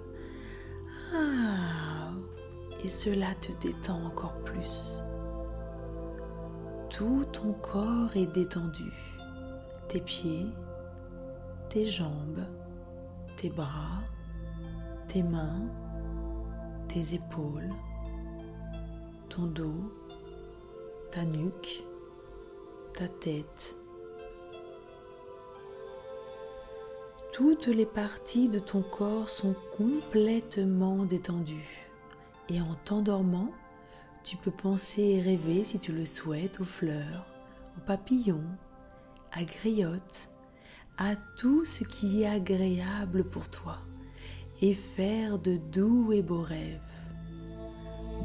et 2.83 2.87
cela 2.87 3.33
te 3.41 3.51
détend 3.61 4.03
encore 4.05 4.35
plus. 4.43 4.99
Tout 6.89 7.25
ton 7.31 7.53
corps 7.53 8.15
est 8.15 8.31
détendu. 8.33 8.91
Tes 9.87 10.01
pieds, 10.01 10.47
tes 11.69 11.85
jambes, 11.85 12.45
tes 13.37 13.49
bras, 13.49 14.03
tes 15.07 15.23
mains, 15.23 15.67
tes 16.87 17.15
épaules, 17.15 17.69
ton 19.29 19.47
dos, 19.47 19.93
ta 21.11 21.25
nuque, 21.25 21.83
ta 22.93 23.07
tête, 23.07 23.75
Toutes 27.39 27.67
les 27.67 27.85
parties 27.85 28.49
de 28.49 28.59
ton 28.59 28.81
corps 28.81 29.29
sont 29.29 29.55
complètement 29.77 31.05
détendues. 31.05 31.87
Et 32.49 32.59
en 32.59 32.75
t'endormant, 32.83 33.49
tu 34.25 34.35
peux 34.35 34.51
penser 34.51 35.01
et 35.01 35.21
rêver, 35.21 35.63
si 35.63 35.79
tu 35.79 35.93
le 35.93 36.05
souhaites, 36.05 36.59
aux 36.59 36.65
fleurs, 36.65 37.25
aux 37.77 37.87
papillons, 37.87 38.43
à 39.31 39.45
griottes, 39.45 40.27
à 40.97 41.15
tout 41.37 41.63
ce 41.63 41.85
qui 41.85 42.23
est 42.23 42.27
agréable 42.27 43.23
pour 43.23 43.47
toi, 43.47 43.77
et 44.61 44.73
faire 44.73 45.39
de 45.39 45.55
doux 45.55 46.11
et 46.11 46.21
beaux 46.21 46.41
rêves. 46.41 46.81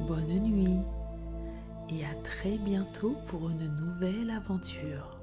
Bonne 0.09 0.40
nuit 0.40 0.83
et 1.88 2.05
à 2.05 2.14
très 2.24 2.59
bientôt 2.59 3.14
pour 3.29 3.48
une 3.48 3.77
nouvelle 3.77 4.33
aventure. 4.33 5.20